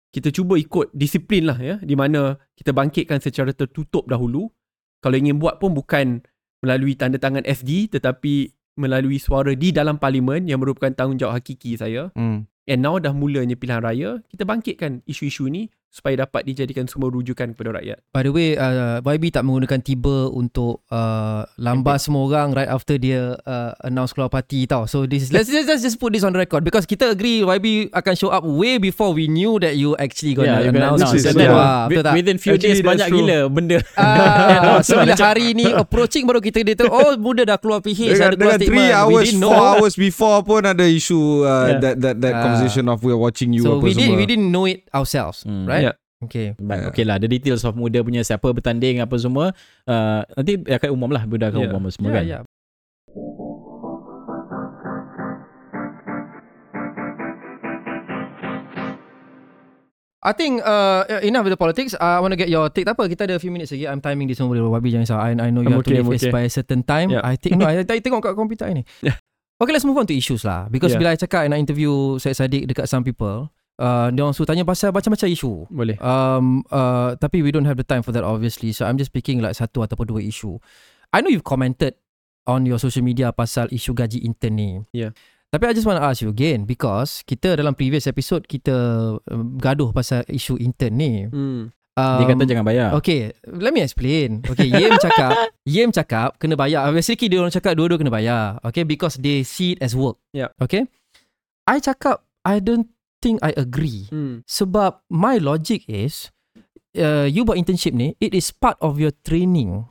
[0.09, 4.49] kita cuba ikut disiplin lah ya, di mana kita bangkitkan secara tertutup dahulu.
[4.99, 6.25] Kalau ingin buat pun bukan
[6.65, 12.11] melalui tanda tangan SD, tetapi melalui suara di dalam parlimen yang merupakan tanggungjawab hakiki saya.
[12.15, 12.47] Mm.
[12.69, 17.53] And now dah mulanya pilihan raya, kita bangkitkan isu-isu ni supaya dapat dijadikan semua rujukan
[17.53, 17.99] kepada rakyat.
[18.11, 22.95] By the way, uh, YB tak menggunakan tiba untuk uh, lambas semua orang right after
[22.95, 24.85] dia uh, announce keluar parti tau.
[24.85, 27.41] So this is, let's, just, let's just put this on the record because kita agree
[27.41, 31.03] YB akan show up way before we knew that you actually gonna Yeah, gonna announce.
[31.03, 31.17] announce.
[31.17, 31.27] this.
[31.27, 32.15] And then, Ah, betul tak?
[32.15, 33.19] Within few Actually, days banyak true.
[33.19, 33.79] gila benda.
[33.97, 37.97] Ah, so bila hari ni approaching baru kita dia tahu oh muda dah keluar PH
[38.13, 38.69] Dengan, ada keluar dengan statement.
[38.69, 39.69] three We hours, didn't four know.
[39.73, 41.81] hours before pun ada isu uh, Yeah.
[41.81, 42.43] that that that Ah.
[42.45, 44.19] conversation of we're watching you So apa we did semua.
[44.19, 45.65] we didn't know it ourselves, Hmm.
[45.65, 45.78] right?
[46.19, 46.59] Okay.
[46.59, 46.89] But Yeah.
[46.91, 49.55] okay lah, the details of muda punya siapa bertanding apa semua,
[49.87, 51.79] uh, nanti akan umum lah, muda akan Yeah.
[51.79, 52.25] umum semua Yeah, kan.
[52.27, 52.43] yeah.
[60.19, 61.95] I think uh, enough with the politics.
[61.95, 62.91] Uh, I want to get your take.
[62.91, 63.87] Tak apa, kita ada a few minutes lagi.
[63.87, 65.19] I'm timing this one boleh Wabi jangan risau.
[65.23, 66.35] I, I know you I'm have okay, to leave okay.
[66.35, 67.15] by a certain time.
[67.15, 67.23] Yeah.
[67.23, 68.83] I think no, I, I tengok kat komputer ini.
[68.99, 69.15] Yeah.
[69.63, 70.67] Okay, let's move on to issues lah.
[70.67, 71.01] Because Yeah.
[71.01, 73.47] bila I cakap I nak interview Syed Saddiq dekat some people,
[73.79, 75.71] uh, dia orang suruh tanya pasal macam-macam isu.
[75.71, 75.97] Boleh.
[76.03, 78.75] Um, uh, tapi we don't have the time for that obviously.
[78.75, 80.59] So I'm just picking like satu ataupun dua isu.
[81.15, 81.97] I know you've commented
[82.45, 84.71] on your social media pasal isu gaji intern ni.
[84.93, 85.17] Yeah.
[85.49, 88.77] Tapi I just want to ask you again because kita dalam previous episode kita
[89.33, 91.25] um, gaduh pasal isu intern ni.
[91.25, 91.73] Hmm.
[91.99, 92.89] Um, Dia kata jangan bayar.
[92.95, 94.39] Okay, let me explain.
[94.47, 96.87] Okay, Yem cakap, Yem cakap kena bayar.
[96.95, 98.63] Basically dia orang cakap dua-dua kena bayar.
[98.63, 100.15] Okay, because they see it as work.
[100.31, 100.55] Yeah.
[100.63, 100.87] Okay.
[101.67, 102.87] I cakap I don't
[103.21, 104.07] think I agree.
[104.09, 104.43] Hmm.
[104.45, 106.31] Sebab my logic is
[106.97, 109.85] uh, you buat internship ni it is part of your training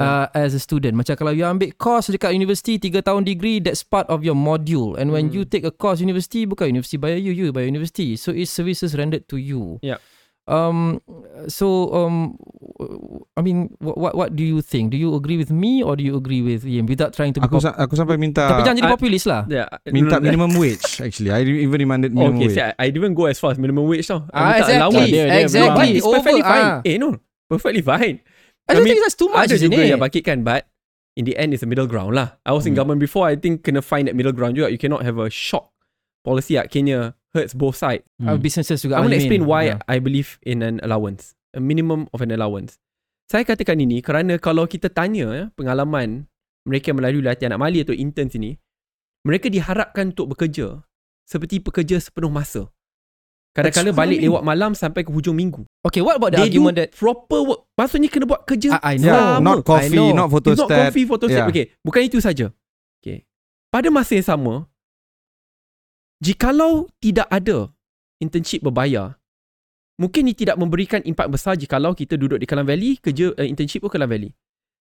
[0.00, 0.96] uh, as a student.
[0.96, 4.96] Macam kalau you ambil course dekat university 3 tahun degree that's part of your module.
[4.96, 5.34] And when Hmm.
[5.36, 8.16] you take a course university bukan university bayar you, you bayar university.
[8.16, 9.76] So it's services rendered to you.
[9.84, 10.00] Yeah.
[10.48, 11.04] Um
[11.44, 12.40] so um
[13.36, 14.88] I mean what what do you think?
[14.88, 17.44] Do you agree with me or do you agree with Yim without trying to be
[17.44, 19.44] Aku pop- sa- aku sampai minta Tapi jangan jadi I- populis lah.
[19.44, 19.68] Yeah.
[19.92, 20.26] minta No, no, no.
[20.32, 21.28] minimum wage actually.
[21.28, 22.56] I even demanded minimum Okay, wage.
[22.56, 24.24] see, I, I didn't go as far as minimum wage tau.
[24.32, 24.76] I Ah, minta exactly.
[24.80, 25.10] allowance.
[25.12, 25.88] Dia- dia exactly.
[26.00, 26.64] It's perfectly Over, fine.
[26.64, 26.88] ah.
[26.88, 27.08] Eh no,
[27.44, 28.16] perfectly fine.
[28.24, 29.92] I, I don't mean, think that's too much, Ada isn't juga it?
[29.92, 30.64] yang bangkitkan but
[31.12, 32.40] in the end it's a middle ground lah.
[32.48, 32.80] I was in Hmm.
[32.80, 34.72] government before I think kena find that middle ground juga.
[34.72, 35.68] You cannot have a shock
[36.24, 38.04] policy akhirnya hurts both sides.
[38.18, 38.40] Uh, Hmm.
[38.40, 38.96] businesses juga.
[38.96, 39.78] I want to explain why Yeah.
[39.84, 41.36] I believe in an allowance.
[41.52, 42.76] A minimum of an allowance.
[43.28, 46.24] Saya katakan ini kerana kalau kita tanya ya, pengalaman
[46.64, 48.56] mereka melalui latihan anak mali atau intern sini,
[49.24, 50.80] mereka diharapkan untuk bekerja
[51.24, 52.68] seperti pekerja sepenuh masa.
[53.52, 55.66] Kadang-kadang balik lewat malam sampai ke hujung minggu.
[55.82, 57.60] Okay, what about the They do argument that proper work.
[57.74, 59.08] Maksudnya kena buat kerja I, I know.
[59.10, 59.42] Yeah, sama.
[59.42, 60.08] not I coffee, know.
[60.14, 61.36] not photo It's not coffee photo Yeah.
[61.42, 61.50] yeah.
[61.50, 62.46] Okay, bukan itu saja.
[63.02, 63.26] Okay.
[63.68, 64.54] Pada masa yang sama,
[66.18, 67.70] jikalau tidak ada
[68.18, 69.14] internship berbayar,
[69.96, 73.82] mungkin ini tidak memberikan impak besar jikalau kita duduk di Klang Valley, kerja uh, internship
[73.82, 74.34] pun Klang Valley.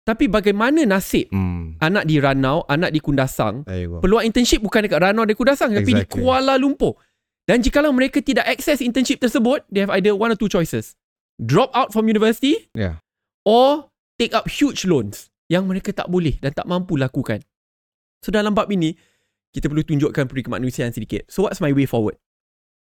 [0.02, 1.78] Tapi bagaimana nasib Hmm.
[1.78, 3.62] anak di Ranau, anak di Kundasang,
[4.02, 6.26] peluang internship bukan dekat Ranau dan Kundasang tapi di Exactly.
[6.26, 6.98] Kuala Lumpur.
[7.46, 10.98] Dan jikalau mereka tidak akses internship tersebut, they have either one or two choices.
[11.38, 12.98] Drop out from university Yeah.
[13.46, 17.42] or take up huge loans yang mereka tak boleh dan tak mampu lakukan.
[18.22, 18.94] So dalam bab ini,
[19.52, 21.28] kita perlu tunjukkan peri kemanusiaan sedikit.
[21.28, 22.16] So what's my way forward?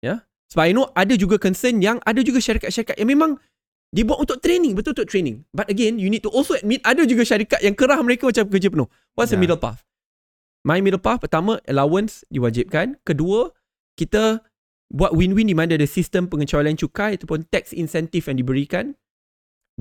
[0.02, 0.06] Ya.
[0.06, 0.18] Yeah?
[0.54, 3.42] Sebab I know ada juga concern yang ada juga syarikat-syarikat yang memang
[3.90, 5.46] dibuat untuk training, betul untuk training.
[5.56, 8.70] But again, you need to also admit ada juga syarikat yang kerah mereka macam kerja
[8.70, 8.90] penuh.
[9.18, 9.50] What's the Yeah.
[9.50, 9.82] middle path?
[10.66, 13.54] My middle path pertama allowance diwajibkan, kedua
[13.98, 14.42] kita
[14.90, 18.86] buat win-win di mana ada sistem pengecualian cukai ataupun tax incentive yang diberikan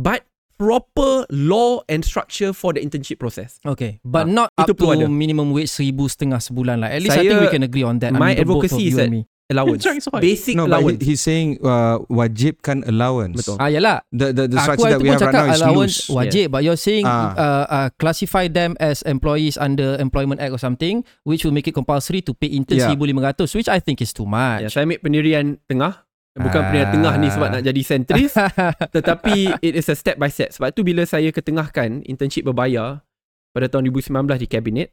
[0.00, 0.24] but
[0.56, 3.58] proper law and structure for the internship process.
[3.62, 5.06] Okay, but Ah, not up itu to ada.
[5.06, 6.88] minimum wage seribu setengah sebulan lah.
[6.88, 8.12] At least I Saya- think we can agree on that.
[8.12, 9.10] my I mean, advocacy is that-.
[9.44, 9.84] Allowance.
[10.24, 11.04] Basic No, but allowance.
[11.04, 13.44] he, he's saying uh, wajibkan allowance.
[13.44, 13.60] Betul.
[13.60, 14.00] Ah, yalah.
[14.08, 16.16] The the, the Aku structure that itu we have right now is allowance loose.
[16.16, 17.36] wajib, but you're saying Ah.
[17.36, 21.76] uh, uh, classify them as employees under Employment Act or something, which will make it
[21.76, 22.96] compulsory to pay intern Yeah.
[22.96, 24.64] 1,500, which I think is too much.
[24.72, 26.03] saya ambil pendirian tengah.
[26.34, 26.66] Bukan Ah.
[26.66, 28.34] pendirian tengah ni sebab nak jadi sentris.
[28.96, 30.50] tetapi it is a step by step.
[30.50, 33.06] Sebab tu bila saya ketengahkan internship berbayar
[33.54, 34.88] pada tahun 2019 di kabinet,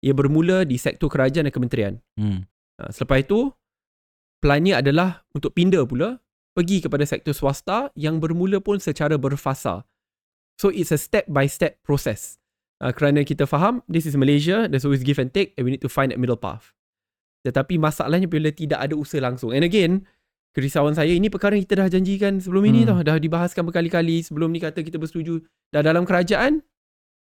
[0.00, 1.94] ia bermula di sektor kerajaan dan kementerian.
[2.16, 2.48] Hmm.
[2.80, 3.52] Ha, selepas itu,
[4.40, 6.24] plannya adalah untuk pindah pula
[6.56, 9.84] pergi kepada sektor swasta yang bermula pun secara berfasa.
[10.56, 12.40] So it's a step by step process.
[12.80, 15.84] Uh, kerana kita faham this is Malaysia, there's always give and take and we need
[15.84, 16.72] to find that middle path.
[17.44, 19.54] Tetapi masalahnya bila tidak ada usaha langsung.
[19.54, 20.08] And again,
[20.58, 22.98] kerisauan saya ini perkara yang kita dah janjikan sebelum ini Hmm.
[22.98, 23.06] tau.
[23.06, 25.38] Dah dibahaskan berkali-kali sebelum ni kata kita bersetuju.
[25.70, 26.66] Dah dalam kerajaan,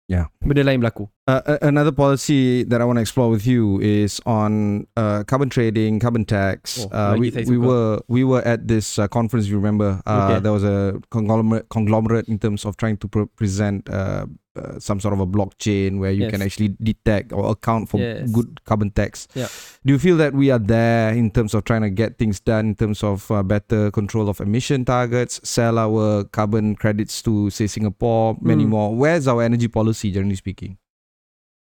[0.09, 0.33] Yeah.
[0.41, 1.05] benda lain berlaku.
[1.29, 5.53] Uh, a- another policy that I want to explore with you is on uh, carbon
[5.53, 6.81] trading, carbon tax.
[6.81, 9.53] Oh, uh, we, we were we were at this uh, conference.
[9.53, 10.01] You remember?
[10.09, 10.37] Uh, Okay.
[10.41, 14.25] There was a conglomerate conglomerate in terms of trying to pre- present uh,
[14.59, 16.31] uh, some sort of a blockchain where you Yes.
[16.33, 18.31] can actually detect or account for Yes.
[18.31, 19.29] good carbon tax.
[19.35, 19.47] Yeah.
[19.87, 22.67] Do you feel that we are there in terms of trying to get things done
[22.67, 27.67] in terms of uh, better control of emission targets, sell our carbon credits to say
[27.67, 28.71] Singapore, many Hmm.
[28.71, 28.95] more?
[28.95, 30.77] Where's our energy policy, generally speaking?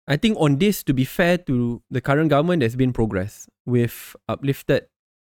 [0.07, 3.49] I think on this, to be fair to the current government, there's been progress.
[3.65, 4.88] We've uplifted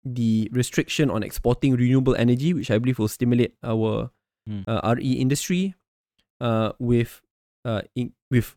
[0.04, 4.10] the restriction on exporting renewable energy, which I believe will stimulate our
[4.46, 4.62] Hmm.
[4.66, 5.74] uh, RE industry.
[6.40, 7.20] Uh, with
[7.68, 8.56] uh, in, with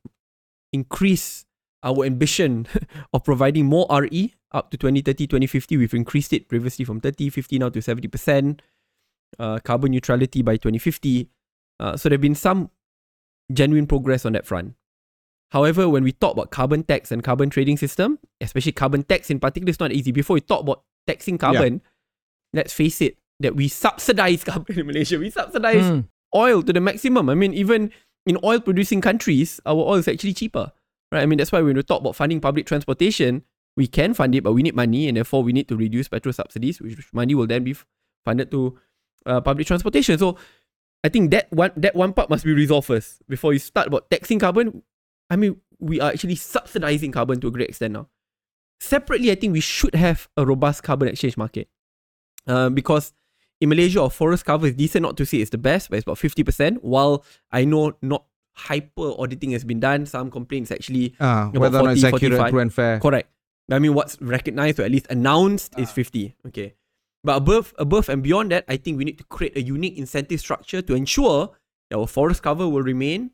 [0.71, 1.45] increase
[1.83, 2.65] our ambition
[3.13, 5.77] of providing more RE up to 2030, 2050.
[5.77, 8.59] We've increased it previously from 30, 50 now to 70%.
[9.39, 11.27] Uh, carbon neutrality by 2050.
[11.79, 12.69] Uh, so there have been some
[13.51, 14.75] genuine progress on that front.
[15.51, 19.39] However, when we talk about carbon tax and carbon trading system, especially carbon tax in
[19.39, 20.11] particular, it's not easy.
[20.11, 21.81] Before we talk about taxing carbon,
[22.53, 25.17] let's face it, that we subsidize carbon in Malaysia.
[25.19, 25.99] We subsidize Hmm.
[26.35, 27.27] oil to the maximum.
[27.29, 27.91] I mean, even
[28.25, 30.71] in oil producing countries, our oil is actually cheaper.
[31.11, 31.23] Right?
[31.23, 33.43] I mean, that's why when we talk about funding public transportation,
[33.75, 36.33] we can fund it, but we need money, and therefore we need to reduce petrol
[36.33, 37.75] subsidies, which money will then be
[38.25, 38.77] funded to
[39.25, 40.17] uh, public transportation.
[40.17, 40.37] So
[41.03, 44.09] I think that one that one part must be resolved first before you start about
[44.11, 44.83] taxing carbon.
[45.29, 48.07] I mean, we are actually subsidizing carbon to a great extent now.
[48.79, 51.69] Separately, I think we should have a robust carbon exchange market.
[52.47, 53.13] Uh, because
[53.61, 56.05] in Malaysia, our forest cover is decent, not to say it's the best, but it's
[56.05, 56.81] about 50%.
[56.81, 58.25] While I know not
[58.57, 62.25] hyper auditing has been done, some complaints actually Ah, About whether or not it's 40,
[62.25, 62.99] accurate, true and fair.
[62.99, 63.29] Correct.
[63.71, 66.35] I mean, what's recognized or at least announced is 50.
[66.47, 66.73] Okay.
[67.23, 70.39] But above, above and beyond that, I think we need to create a unique incentive
[70.41, 71.51] structure to ensure
[71.89, 73.29] that our forest cover will remain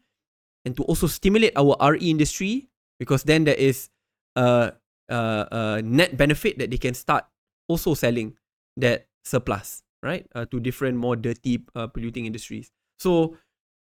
[0.65, 2.67] and to also stimulate our RE industry
[2.99, 3.89] because then there is
[4.35, 4.73] a,
[5.07, 7.23] a, a net benefit that they can start
[7.69, 8.35] also selling
[8.75, 10.25] that surplus, right?
[10.35, 12.71] Uh, to different, more dirty, uh, polluting industries.
[12.99, 13.37] So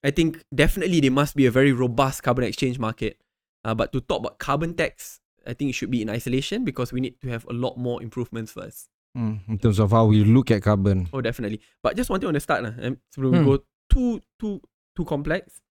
[0.04, 3.18] I think definitely there must be a very robust carbon exchange market.
[3.64, 6.92] Uh, but to talk about carbon tax, I think it should be in isolation because
[6.92, 8.88] we need to have a lot more improvements first.
[9.16, 11.08] Mm, in terms of how we look at carbon.
[11.12, 11.60] Oh, definitely.
[11.82, 13.46] But just one thing on the start, lah, um, sebelum we Hmm.
[13.46, 13.56] go
[13.88, 14.58] too too
[14.96, 15.62] too complex.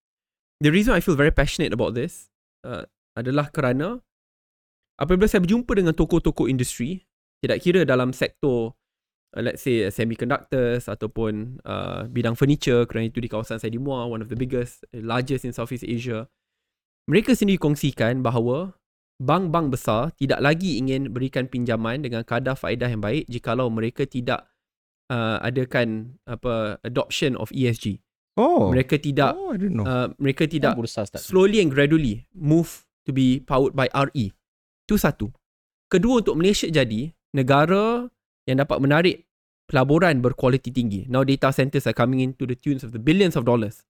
[0.63, 2.31] The reason I feel very passionate about this
[2.63, 2.87] uh,
[3.19, 3.99] adalah kerana
[4.95, 7.03] apabila saya berjumpa dengan tokoh-tokoh industri,
[7.43, 8.79] tidak kira dalam sektor uh,
[9.39, 14.05] let's say uh, semiconductors ataupun uh, bidang furniture kerana itu di kawasan saya di Muar,
[14.05, 16.29] one of the biggest, uh, largest in Southeast Asia.
[17.09, 18.77] Mereka sendiri kongsikan bahawa
[19.19, 24.47] bank-bank besar tidak lagi ingin berikan pinjaman dengan kadar faedah yang baik jikalau mereka tidak
[25.11, 27.99] uh, adakan apa adoption of ESG.
[28.33, 29.85] Oh, Mereka tidak oh, I didn't know.
[29.85, 30.73] uh, mereka tidak
[31.21, 34.33] slowly and gradually move to be powered by RE.
[34.89, 35.29] Itu satu.
[35.85, 38.09] Kedua untuk Malaysia jadi negara
[38.47, 39.15] yang dapat menarik
[39.67, 41.07] pelaburan berkualiti tinggi.
[41.07, 43.87] Now data centers are coming into the tunes of the billions of dollars.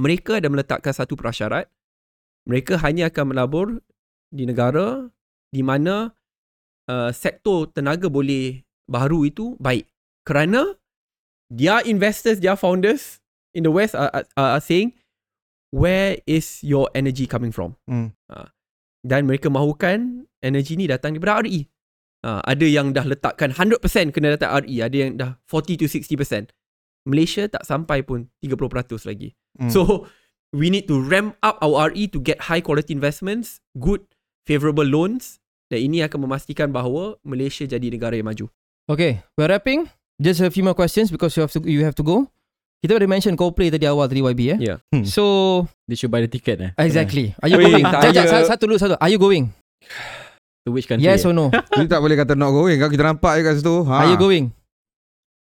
[0.00, 1.68] Mereka ada meletakkan satu prasyarat.
[2.48, 3.66] Mereka hanya akan melabur
[4.32, 5.08] di negara
[5.52, 6.12] di mana
[6.88, 9.86] uh, sektor tenaga boleh baru itu baik.
[10.24, 10.76] Kerana
[11.52, 13.20] their investors, their founders
[13.52, 14.94] in the West are, are, are saying,
[15.70, 17.78] where is your energy coming from?
[17.86, 18.14] Hmm.
[18.26, 18.50] Uh,
[19.00, 21.69] dan mereka mahukan energi ni datang daripada RE.
[22.20, 23.80] Uh, ada yang dah letakkan 100%
[24.12, 26.52] kena datang RE, ada yang dah 40 to 60%.
[27.08, 28.60] Malaysia tak sampai pun 30%
[29.08, 29.32] lagi.
[29.56, 29.72] Hmm.
[29.72, 30.04] So
[30.52, 34.04] we need to ramp up our RE to get high quality investments, good
[34.44, 35.40] favorable loans
[35.72, 38.50] dan ini akan memastikan bahawa Malaysia jadi negara yang maju.
[38.90, 39.86] Okay, we're wrapping.
[40.20, 42.28] Just a few more questions because you have to you have to go.
[42.80, 44.58] Kita ada mention Coldplay tadi awal tadi YB eh.
[44.60, 44.78] Yeah.
[44.92, 45.04] Hmm.
[45.04, 45.24] So
[45.84, 46.70] They should buy the ticket eh.
[46.80, 47.32] exactly.
[47.40, 47.84] Are you going?
[47.84, 48.96] ada- satu dulu satu.
[49.00, 49.52] Are you going?
[50.64, 51.08] To which country?
[51.08, 51.48] Yes or no?
[51.72, 54.04] Kita tak boleh kata not going Kalau kita nampak je kat situ ha.
[54.04, 54.52] Are you going?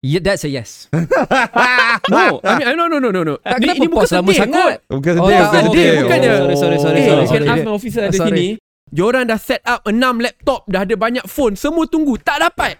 [0.04, 0.92] Yeah, that's a yes.
[2.12, 3.34] No, I mean, no, no, no, no, no.
[3.40, 4.76] Tak Ni- kenapa ini bukan sedih sangat?
[4.84, 6.28] Bukan Oh, sedih tak, bukan oh, sedih okay, bukannya.
[6.28, 6.36] Oh.
[6.36, 7.46] Sorry, sorry, sorry, Eh, sorry, sorry.
[7.48, 8.28] ask my officer ada Sorry.
[8.28, 8.46] sini.
[8.92, 12.76] Diorang dah set up 6 laptop, dah ada banyak phone, semua tunggu, tak dapat.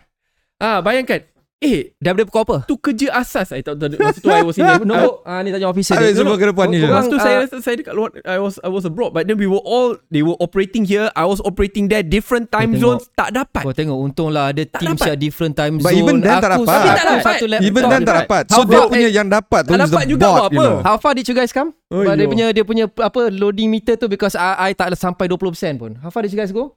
[0.60, 1.24] Ah, bayangkan.
[1.64, 2.56] Eh, Dah boleh pukul apa?
[2.64, 3.48] tu kerja asas.
[3.50, 4.84] I tak tahu masa tu I was in there.
[4.86, 6.12] No, ah ni tanya officer dia.
[6.12, 6.78] semua ke depan ni.
[6.78, 9.24] Masa tu Korang, saya ah, rasa saya dekat luar I was I was abroad but
[9.24, 12.76] then we were all they were operating here I was operating there different time Kau
[12.76, 13.00] tengok.
[13.00, 16.00] zones tak dapat Kau tengok untunglah ada Tak team siap different time But zone.
[16.00, 16.68] even then tak dapat.
[16.68, 17.24] satu- Tak dapat.
[17.24, 17.64] Satu laptop.
[17.64, 20.26] Even then tak dapat So How dia punya yang dapat tu is the dapat juga
[20.26, 20.60] bot you apa?
[20.60, 21.72] know How far did you guys come?
[21.88, 25.24] Oh, But dia punya dia punya apa loading meter tu because I, I tak sampai
[25.26, 25.38] 20%
[25.78, 25.94] pun.
[25.96, 26.74] How far did you guys go?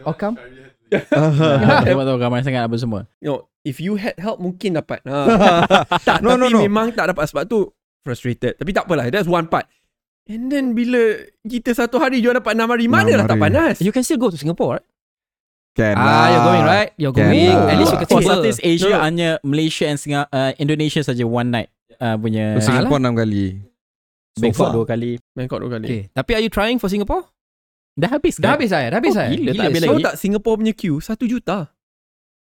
[0.00, 0.38] Or come?
[0.88, 3.04] Tengok tahu ramai sangat apa semua.
[3.18, 5.18] you know, if you had help mungkin dapat ha.
[6.08, 6.60] tak No, tapi no, no.
[6.60, 7.68] memang tak dapat sebab tu
[8.00, 9.68] frustrated tapi tak apalah that's one part
[10.24, 10.98] and then bila
[11.42, 14.28] kita satu hari jual dapat 6 hari mana lah tak panas You can still go
[14.28, 14.86] to Singapore, right?
[15.70, 16.24] Can Ah, lah.
[16.26, 16.90] you're going, right?
[16.96, 17.54] You're Can going.
[17.54, 17.68] lah.
[17.68, 21.22] At least you For can Southeast Asia No, hanya Malaysia and Singa- uh, Indonesia saja
[21.22, 23.62] one night uh, punya Singapore enam kali
[24.34, 24.72] Bangkok far.
[24.72, 25.18] dua kali.
[25.32, 26.02] Bangkok dua kali Okay.
[26.10, 27.26] Tapi are you trying for Singapore?
[27.98, 28.54] Dah habis Dah kan?
[28.54, 28.86] habis saya.
[28.88, 29.28] Dah habis Oh, saya.
[29.28, 30.04] gila, tak habis so lagi.
[30.06, 31.58] tak Singapore punya queue 1 juta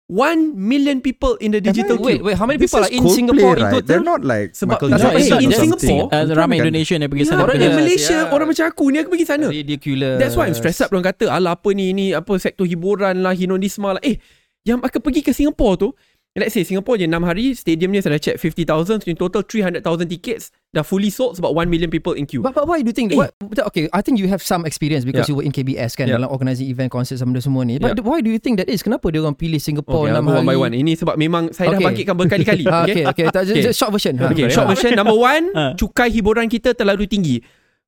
[0.08, 2.38] 1 million people in the digital Wait, queue wait.
[2.38, 3.74] How many people are in Coldplay, Singapore in right?
[3.76, 3.88] total?
[3.89, 5.51] They're not like Sebab- Michael Jackson eh, in.
[5.51, 6.64] Singapore, Uh, ramai Kan?
[6.64, 7.43] Indonesian yang pergi sana.
[7.43, 8.32] Orang Orang di Malaysia yeah.
[8.32, 10.16] Orang macam aku ni Aku pergi sana Ridiculous.
[10.16, 13.36] That's why I'm stressed up Diorang kata Alah apa ni Ni apa sektor hiburan lah
[13.36, 14.16] Hinonisma lah Eh
[14.64, 15.89] Yang akan pergi ke Singapore tu
[16.38, 19.41] Let's say Singapore je 6 hari Stadium ni saya dah check 50,000 So in total
[19.41, 22.88] 300,000 tickets Dah fully sold Sebab 1 million people in queue But, but why do
[22.88, 23.17] you think Eh.
[23.17, 23.33] what,
[23.65, 25.33] okay I think you have some experience because Yeah.
[25.33, 26.21] you were in KBS kan Yeah.
[26.21, 28.05] dalam organising event concert sama semua ni but Yeah.
[28.05, 30.38] why do you think that is kenapa dia orang pilih Singapore Okay, I'll enam go
[30.38, 31.88] one hari by one Ini sebab memang Saya dah Okay.
[31.89, 33.65] bangkitkan berkali-kali okay okay, Okay.
[33.65, 34.29] just short version ha.
[34.29, 34.53] Okay, Okay.
[34.53, 35.73] short version Number one Ah.
[35.81, 37.41] Cukai hiburan kita terlalu tinggi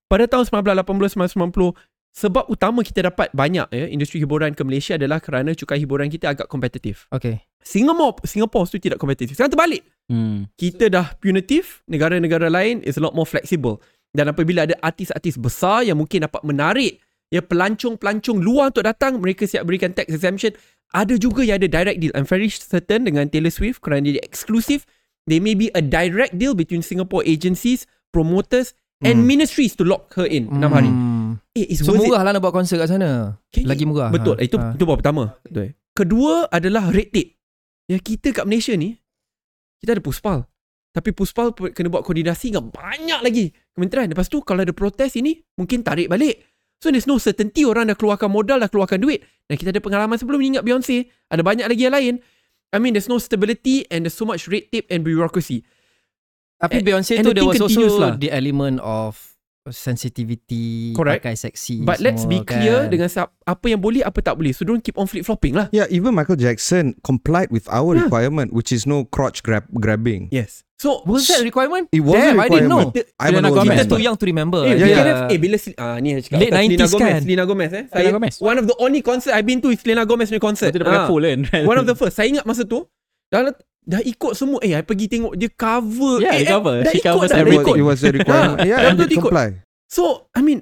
[0.10, 1.78] Pada tahun 1980-1990
[2.20, 6.36] Sebab utama kita dapat banyak ya, Industri hiburan ke Malaysia adalah Kerana cukai hiburan kita
[6.36, 10.50] agak kompetitif okay Singapore Singapore tu tidak kompetitif Sekarang terbalik Hmm.
[10.58, 13.78] kita dah punitive, negara-negara lain is a lot more flexible.
[14.10, 16.98] Dan apabila ada artis-artis besar yang mungkin dapat menarik
[17.30, 20.50] ya pelancong-pelancong luar untuk datang, mereka siap berikan tax exemption.
[20.98, 22.10] Ada juga yang ada direct deal.
[22.18, 24.90] I'm very certain dengan Taylor Swift kerana dia exclusive.
[25.30, 28.74] There may be a direct deal between Singapore agencies, promoters
[29.06, 29.30] and Hmm.
[29.30, 30.90] ministries to lock her in 6 hari.
[31.62, 32.08] Eh, it's So worth it.
[32.08, 33.64] murah lah nak buat konsert kat sana Okay.
[33.64, 34.36] Lagi murah Betul.
[34.36, 34.42] Ha.
[34.42, 34.74] Itu Ha.
[34.74, 35.24] itu bahawa pertama.
[35.42, 35.76] Betul.
[35.92, 37.36] Kedua adalah red tape.
[37.86, 38.96] Ya kita kat Malaysia ni
[39.78, 40.48] kita ada puspal.
[40.90, 44.08] Tapi puspal pu- kena buat koordinasi dengan banyak lagi kementerian.
[44.08, 46.42] Lepas tu kalau ada protes ini mungkin tarik balik.
[46.78, 49.20] So there's no certainty orang dah keluarkan modal, dah keluarkan duit.
[49.46, 50.98] Dan kita ada pengalaman sebelum ni ingat Beyonce.
[51.28, 52.14] Ada banyak lagi yang lain.
[52.70, 55.66] I mean there's no stability and there's so much red tape and bureaucracy.
[56.58, 58.16] Tapi Beyonce and tu the there was also lah.
[58.16, 59.16] the element of
[59.72, 61.22] sensitivity Correct.
[61.22, 62.92] pakai seksi But let's be semua clear kan.
[62.92, 64.54] dengan sa- apa yang boleh, apa tak boleh.
[64.54, 65.68] So don't keep on flip-flopping lah.
[65.70, 68.06] Yeah, even Michael Jackson complied with our Yeah.
[68.06, 70.30] requirement, which is no crotch grab grabbing.
[70.30, 70.62] Yes.
[70.80, 71.92] So Was that a requirement?
[71.92, 72.88] It was Damn, a I didn't know.
[72.88, 73.12] requirement.
[73.20, 73.68] Selena Gomez.
[73.68, 73.76] man.
[73.76, 74.62] Kita too young to remember.
[74.64, 75.34] Eh, Yeah, yeah, yeah.
[75.36, 77.20] eh bila ah ni cakap Late Selena 90s Gomez, kan?
[77.20, 77.84] Selena Gomez eh.
[77.92, 78.36] Saya Gomez.
[78.40, 80.72] one of the only concert I've been to is Selena Gomez concert.
[80.72, 81.68] Itu dia pakai Ah, full kan.
[81.68, 82.16] One of the first.
[82.16, 82.88] Saya ingat masa tu
[83.28, 83.52] dah
[83.90, 84.62] dah ikut semua.
[84.62, 86.22] Eh, I pergi tengok dia cover.
[86.22, 86.78] Yeah, eh, dia cover.
[86.86, 87.38] Dah She ikut dah.
[87.42, 87.76] Ikut.
[87.76, 88.62] it was a requirement.
[88.62, 89.66] Ah, yeah, and comply.
[89.90, 90.62] So, I mean,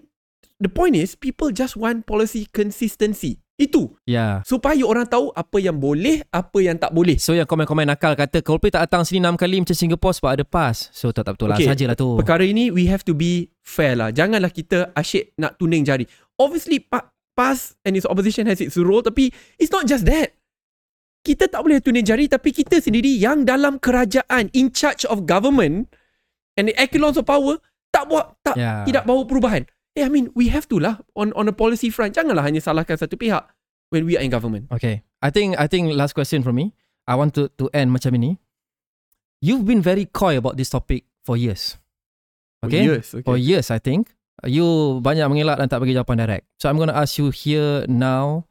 [0.63, 3.43] the point is people just want policy consistency.
[3.57, 3.97] Itu.
[4.05, 4.45] Yeah.
[4.45, 7.17] Supaya orang tahu apa yang boleh, apa yang tak boleh.
[7.17, 10.45] So yang komen-komen nakal kata Coldplay tak datang sini 6 kali macam Singapore sebab ada
[10.45, 10.93] PAS.
[10.93, 12.21] So tak, tak betul lah Okay, sajalah tu.
[12.21, 14.13] Perkara ini we have to be fair lah.
[14.13, 16.05] Janganlah kita asyik nak tuning jari.
[16.37, 20.36] Obviously pa- PAS and its opposition has its role tapi it's not just that.
[21.27, 25.91] Kita tak boleh tuning jari tapi kita sendiri yang dalam kerajaan in charge of government
[26.55, 27.59] and the echelons of power
[27.91, 28.87] tak buat tak Yeah.
[28.87, 29.67] tidak bawa perubahan.
[29.99, 32.15] Eh I mean we have to lah on on a policy front.
[32.15, 33.43] Janganlah hanya salahkan satu pihak.
[33.89, 34.67] when we are in government.
[34.71, 35.03] Okay.
[35.21, 36.75] I think I think last question from me.
[37.07, 38.35] I want to to end macam ini.
[39.39, 41.77] You've been very coy about this topic for years.
[42.65, 42.83] Okay.
[42.83, 43.07] For years.
[43.13, 43.25] Okay.
[43.25, 44.11] For years, I think.
[44.45, 46.45] You banyak mengelak dan tak bagi jawapan direct.
[46.61, 48.45] So I'm going to ask you here now.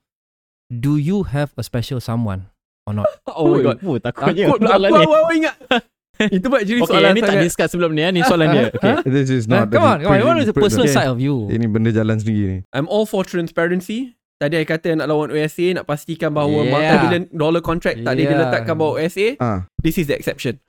[0.67, 2.51] Do you have a special someone
[2.87, 3.11] or not?
[3.29, 3.79] Oh my god.
[3.83, 4.47] Oh, takutnya.
[4.47, 5.05] Takut soalan aku ni.
[5.05, 5.57] awal ingat.
[6.33, 8.01] Itu buat jadi Okay, soalan ni tak discuss sebelum ni.
[8.01, 8.09] ya.
[8.09, 8.65] Ni soalan dia.
[8.73, 8.95] Okay.
[9.05, 9.69] This is not.
[9.69, 10.25] come on, come on.
[10.25, 10.97] What is the personal Okay.
[10.97, 11.45] side of you?
[11.47, 12.59] Ini benda jalan sendiri ni.
[12.73, 14.17] I'm all for transparency.
[14.37, 16.69] Tadi I kata nak lawan OSA, nak pastikan bahawa Yeah.
[16.71, 18.33] multi-billion dollar contract tak Yeah.
[18.33, 19.37] diletakkan bawah OSA.
[19.37, 19.65] Ah.
[19.79, 20.61] This is the exception.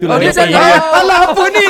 [0.00, 1.66] Oh, dia yang- cakap- yang- Alah apa ni?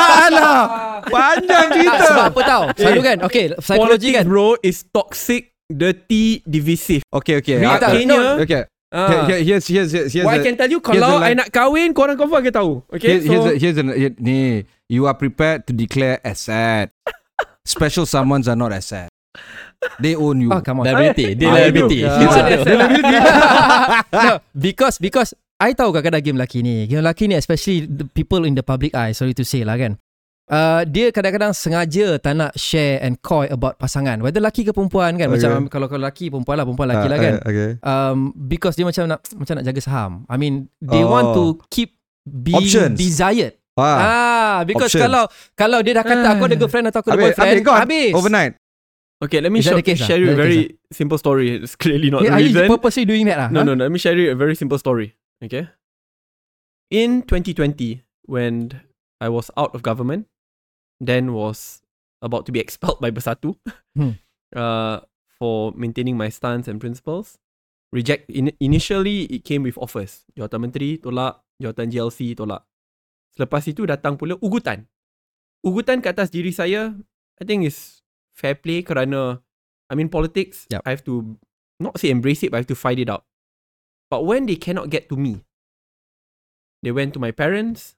[0.00, 0.60] Alah.
[1.04, 2.04] Panjang cerita.
[2.04, 2.62] Sebab apa tau?
[2.72, 3.16] Selalu kan?
[3.22, 4.24] Okay, psikologi Politics kan?
[4.26, 7.02] bro is toxic, dirty, divisive.
[7.06, 7.60] Okay, okay.
[7.60, 8.62] Tak- Kenya- Okay.
[8.96, 9.28] Ah.
[9.28, 11.36] Here- here- Here's here's here's here's What I a- can tell you, here's kalau I
[11.36, 12.72] nak kahwin, korang confirm akan tahu.
[12.96, 16.88] Okay, Here- here's so a, here's an here, ni you are prepared to declare asset.
[17.68, 19.12] Special summons are not asset.
[20.00, 20.48] They own you.
[20.48, 20.88] Oh, come on.
[20.88, 21.44] Liability.
[21.44, 22.00] I liability.
[22.08, 22.64] are asset.
[24.16, 26.88] no, because because I tahu kadang-kadang game lelaki ni.
[26.88, 30.00] Game lelaki ni especially the people in the public eye, sorry to say lah kan.
[30.46, 34.22] Uh, dia kadang-kadang sengaja tak nak share and coy about pasangan.
[34.22, 35.26] Whether lelaki ke perempuan kan.
[35.26, 35.42] Okay.
[35.42, 37.34] Macam kalau kalau lelaki perempuan lah, perempuan lelaki Ah, lah kan.
[37.34, 37.70] ah, Okay.
[37.82, 40.12] Um, because dia macam nak macam nak jaga saham.
[40.30, 41.10] I mean, they Oh.
[41.10, 42.94] want to keep being Options.
[42.94, 43.58] desired.
[43.74, 43.98] Ah.
[43.98, 45.02] Ah, because options.
[45.02, 45.22] kalau
[45.52, 47.80] kalau dia dah kata aku ada girlfriend atau aku ada Habis, boyfriend, habis, gone.
[47.82, 48.12] habis.
[48.14, 48.52] Overnight.
[49.16, 51.58] Okay, let me show, case share you a very simple story.
[51.58, 52.68] It's clearly not Yeah, the are you reason.
[52.70, 53.48] purposely doing that lah?
[53.50, 53.66] No, huh?
[53.66, 53.82] no, no.
[53.82, 55.16] Let me share you a very simple story.
[55.42, 55.66] Okay.
[56.92, 58.78] In 2020, when
[59.18, 60.28] I was out of government,
[61.00, 61.82] then was
[62.22, 63.56] about to be expelled by Bersatu
[63.96, 64.20] Hmm.
[64.56, 65.00] uh,
[65.36, 67.36] for maintaining my stance and principles.
[67.92, 70.26] Reject in, initially it came with offers.
[70.36, 72.66] Jawatan menteri tolak, jawatan GLC tolak.
[73.36, 74.88] Selepas itu datang pula ugutan.
[75.64, 76.92] Ugutan ke atas diri saya,
[77.36, 78.00] I think is
[78.32, 79.40] fair play kerana
[79.86, 80.82] I mean politics, Yup.
[80.82, 81.36] I have to
[81.78, 83.28] not say embrace it, but I have to fight it out.
[84.10, 85.44] But when they cannot get to me,
[86.82, 87.94] they went to my parents,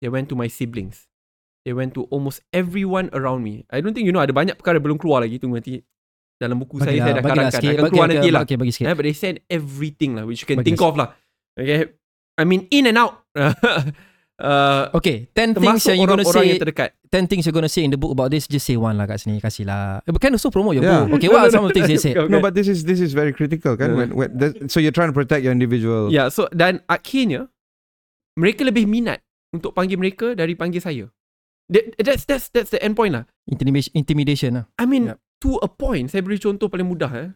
[0.00, 1.07] they went to my siblings,
[1.68, 3.68] they went to almost everyone around me.
[3.68, 5.84] I don't think you know ada banyak perkara belum keluar lagi tunggu nanti
[6.40, 8.40] dalam buku saya saya dah bagilah karangkan sikit, akan bagi, keluar bagi, nanti lah.
[8.48, 8.86] Okay, bagi sikit.
[8.88, 11.12] Eh, but they said everything lah which you can Bagi think of lah.
[11.52, 11.92] Okay.
[12.40, 13.20] I mean in and out.
[13.36, 16.90] uh, Okay, 10 things yang you gonna orang-orang say yang terdekat.
[17.12, 19.20] 10 things you're gonna say in the book about this, just say one lah kat
[19.20, 19.42] sini.
[19.44, 20.00] Kasih lah.
[20.08, 21.04] Eh, Can also promote your Yeah.
[21.04, 21.20] book.
[21.20, 22.16] Okay, what are some of the things they said?
[22.16, 22.32] Okay.
[22.32, 23.92] No, but this is this is very critical, kan?
[23.92, 23.98] Yeah.
[24.00, 26.08] When, when, that, so you're trying to protect your individual.
[26.08, 27.50] Ya, so dan akhirnya
[28.38, 31.10] mereka lebih minat untuk panggil mereka dari panggil saya.
[31.68, 33.24] That, that's that's that's the end point lah.
[33.44, 34.64] Intimidation, intimidation lah.
[34.80, 35.20] I mean Yup.
[35.44, 37.28] to a point, saya beri contoh paling mudah eh.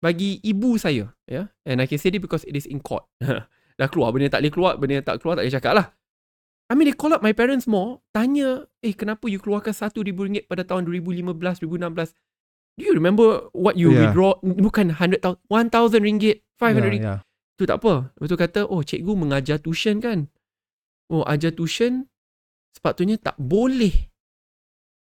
[0.00, 1.44] Bagi ibu saya, ya.
[1.44, 1.46] Yeah?
[1.68, 3.04] And I can say it because it is in court.
[3.78, 5.86] Dah keluar benda tak boleh keluar, benda tak keluar tak boleh cakap lah.
[6.68, 10.62] I mean they call up my parents more, tanya, eh kenapa you keluarkan RM1,000 pada
[10.68, 12.12] tahun 2015, 2016?
[12.78, 14.12] Do you remember what you Yeah.
[14.12, 14.38] withdraw?
[14.44, 17.08] Bukan 100,000, 1,000 ringgit, 500 ringgit.
[17.08, 17.56] Yeah, yeah.
[17.58, 18.14] Tu tak apa.
[18.14, 20.30] Lepas tu kata, oh cikgu mengajar tuition kan.
[21.10, 22.06] Oh ajar tuition,
[22.78, 24.08] sepatutnya tak boleh.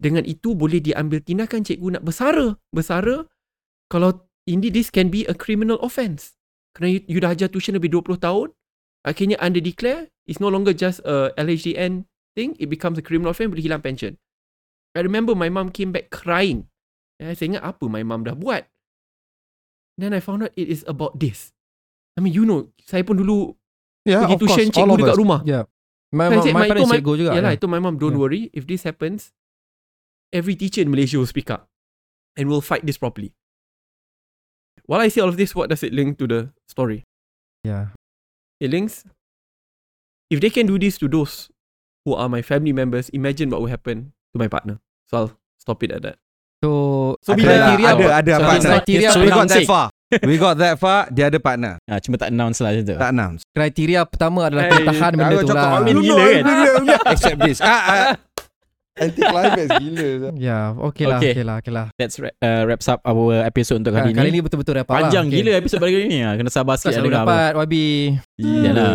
[0.03, 2.59] Dengan itu boleh diambil tindakan cikgu nak bersara.
[2.75, 3.23] Bersara,
[3.87, 6.35] kalau indeed this can be a criminal offence.
[6.75, 8.51] Kerana you, you dah ajar tuition lebih 20 tahun,
[9.07, 13.55] akhirnya under declare, it's no longer just a LHDN thing, it becomes a criminal offence,
[13.55, 14.19] boleh hilang pension.
[14.93, 16.69] I remember my mum came back crying.
[17.23, 18.67] Eh, saya ingat apa my mum dah buat.
[20.01, 21.53] Then I found out it is about this.
[22.17, 23.57] I mean, you know, saya pun dulu
[24.03, 24.53] yeah pergi course.
[24.57, 25.21] tuition All cikgu dekat us.
[25.21, 25.41] rumah.
[25.47, 25.65] Yeah.
[26.13, 27.31] My, Kan, my, my parents itu cikgu juga.
[27.33, 27.59] Yalah, yeah.
[27.59, 28.21] itu my mum, don't Yeah.
[28.21, 28.43] worry.
[28.53, 29.33] If this happens,
[30.29, 31.73] every teacher in Malaysia will speak up.
[32.37, 33.33] And we'll fight this properly.
[34.85, 37.05] While I say all of this, what does it link to the story?
[37.65, 37.97] Yeah.
[38.61, 39.05] It links,
[40.29, 41.49] if they can do this to those
[42.05, 44.81] who are my family members, imagine what will happen to my partner.
[45.09, 46.17] So I'll stop it at that.
[46.63, 48.05] So, So Ada bila lah, ada apa?
[48.21, 48.71] ada So, partner.
[48.81, 49.39] criteria So we apa?
[49.39, 49.87] got that far.
[50.29, 51.09] We got that far.
[51.09, 51.81] Dia ada partner.
[51.89, 52.97] Ah, cuma tak announce lah macam tu.
[53.01, 53.41] Tak announce.
[53.53, 55.71] Kriteria pertama adalah Hey, kena tahan benda tu lah.
[55.81, 56.45] Amin gila kan?
[57.13, 57.59] Except this.
[57.65, 58.05] Ah, ah.
[58.93, 60.31] Anti climax gila.
[60.37, 61.33] Ya, okay lah, Okay.
[61.33, 61.87] okay lah, okay lah.
[61.97, 64.37] That's wra- uh, wraps up our episode untuk Ha, kali, kali ni.
[64.37, 65.09] ni betul-betul dapat lah.
[65.09, 65.37] Panjang Okay.
[65.41, 66.21] gila episode kali ni.
[66.21, 67.33] Ah, Kena sabar sikit Selalu dengar apa.
[67.33, 67.75] dapat YB.
[68.37, 68.95] Yalah.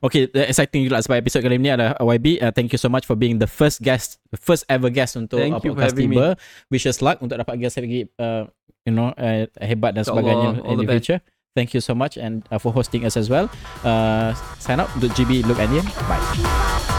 [0.00, 2.38] Okay, the exciting juga sebab episode kali ni adalah YB.
[2.38, 5.38] Uh, thank you so much for being the first guest, the first ever guest untuk
[5.38, 5.94] Thank uh, podcast.
[5.94, 6.38] Tiba.
[6.68, 8.46] Wish us luck untuk dapat guest lagi, uh,
[8.82, 10.96] you know, uh, hebat dan sebagainya all in the the best.
[11.02, 11.18] future.
[11.52, 13.50] Thank you so much and uh, for hosting us as well.
[13.82, 15.84] Uh, sign up untuk GB Look Andian.
[16.06, 16.91] Bye.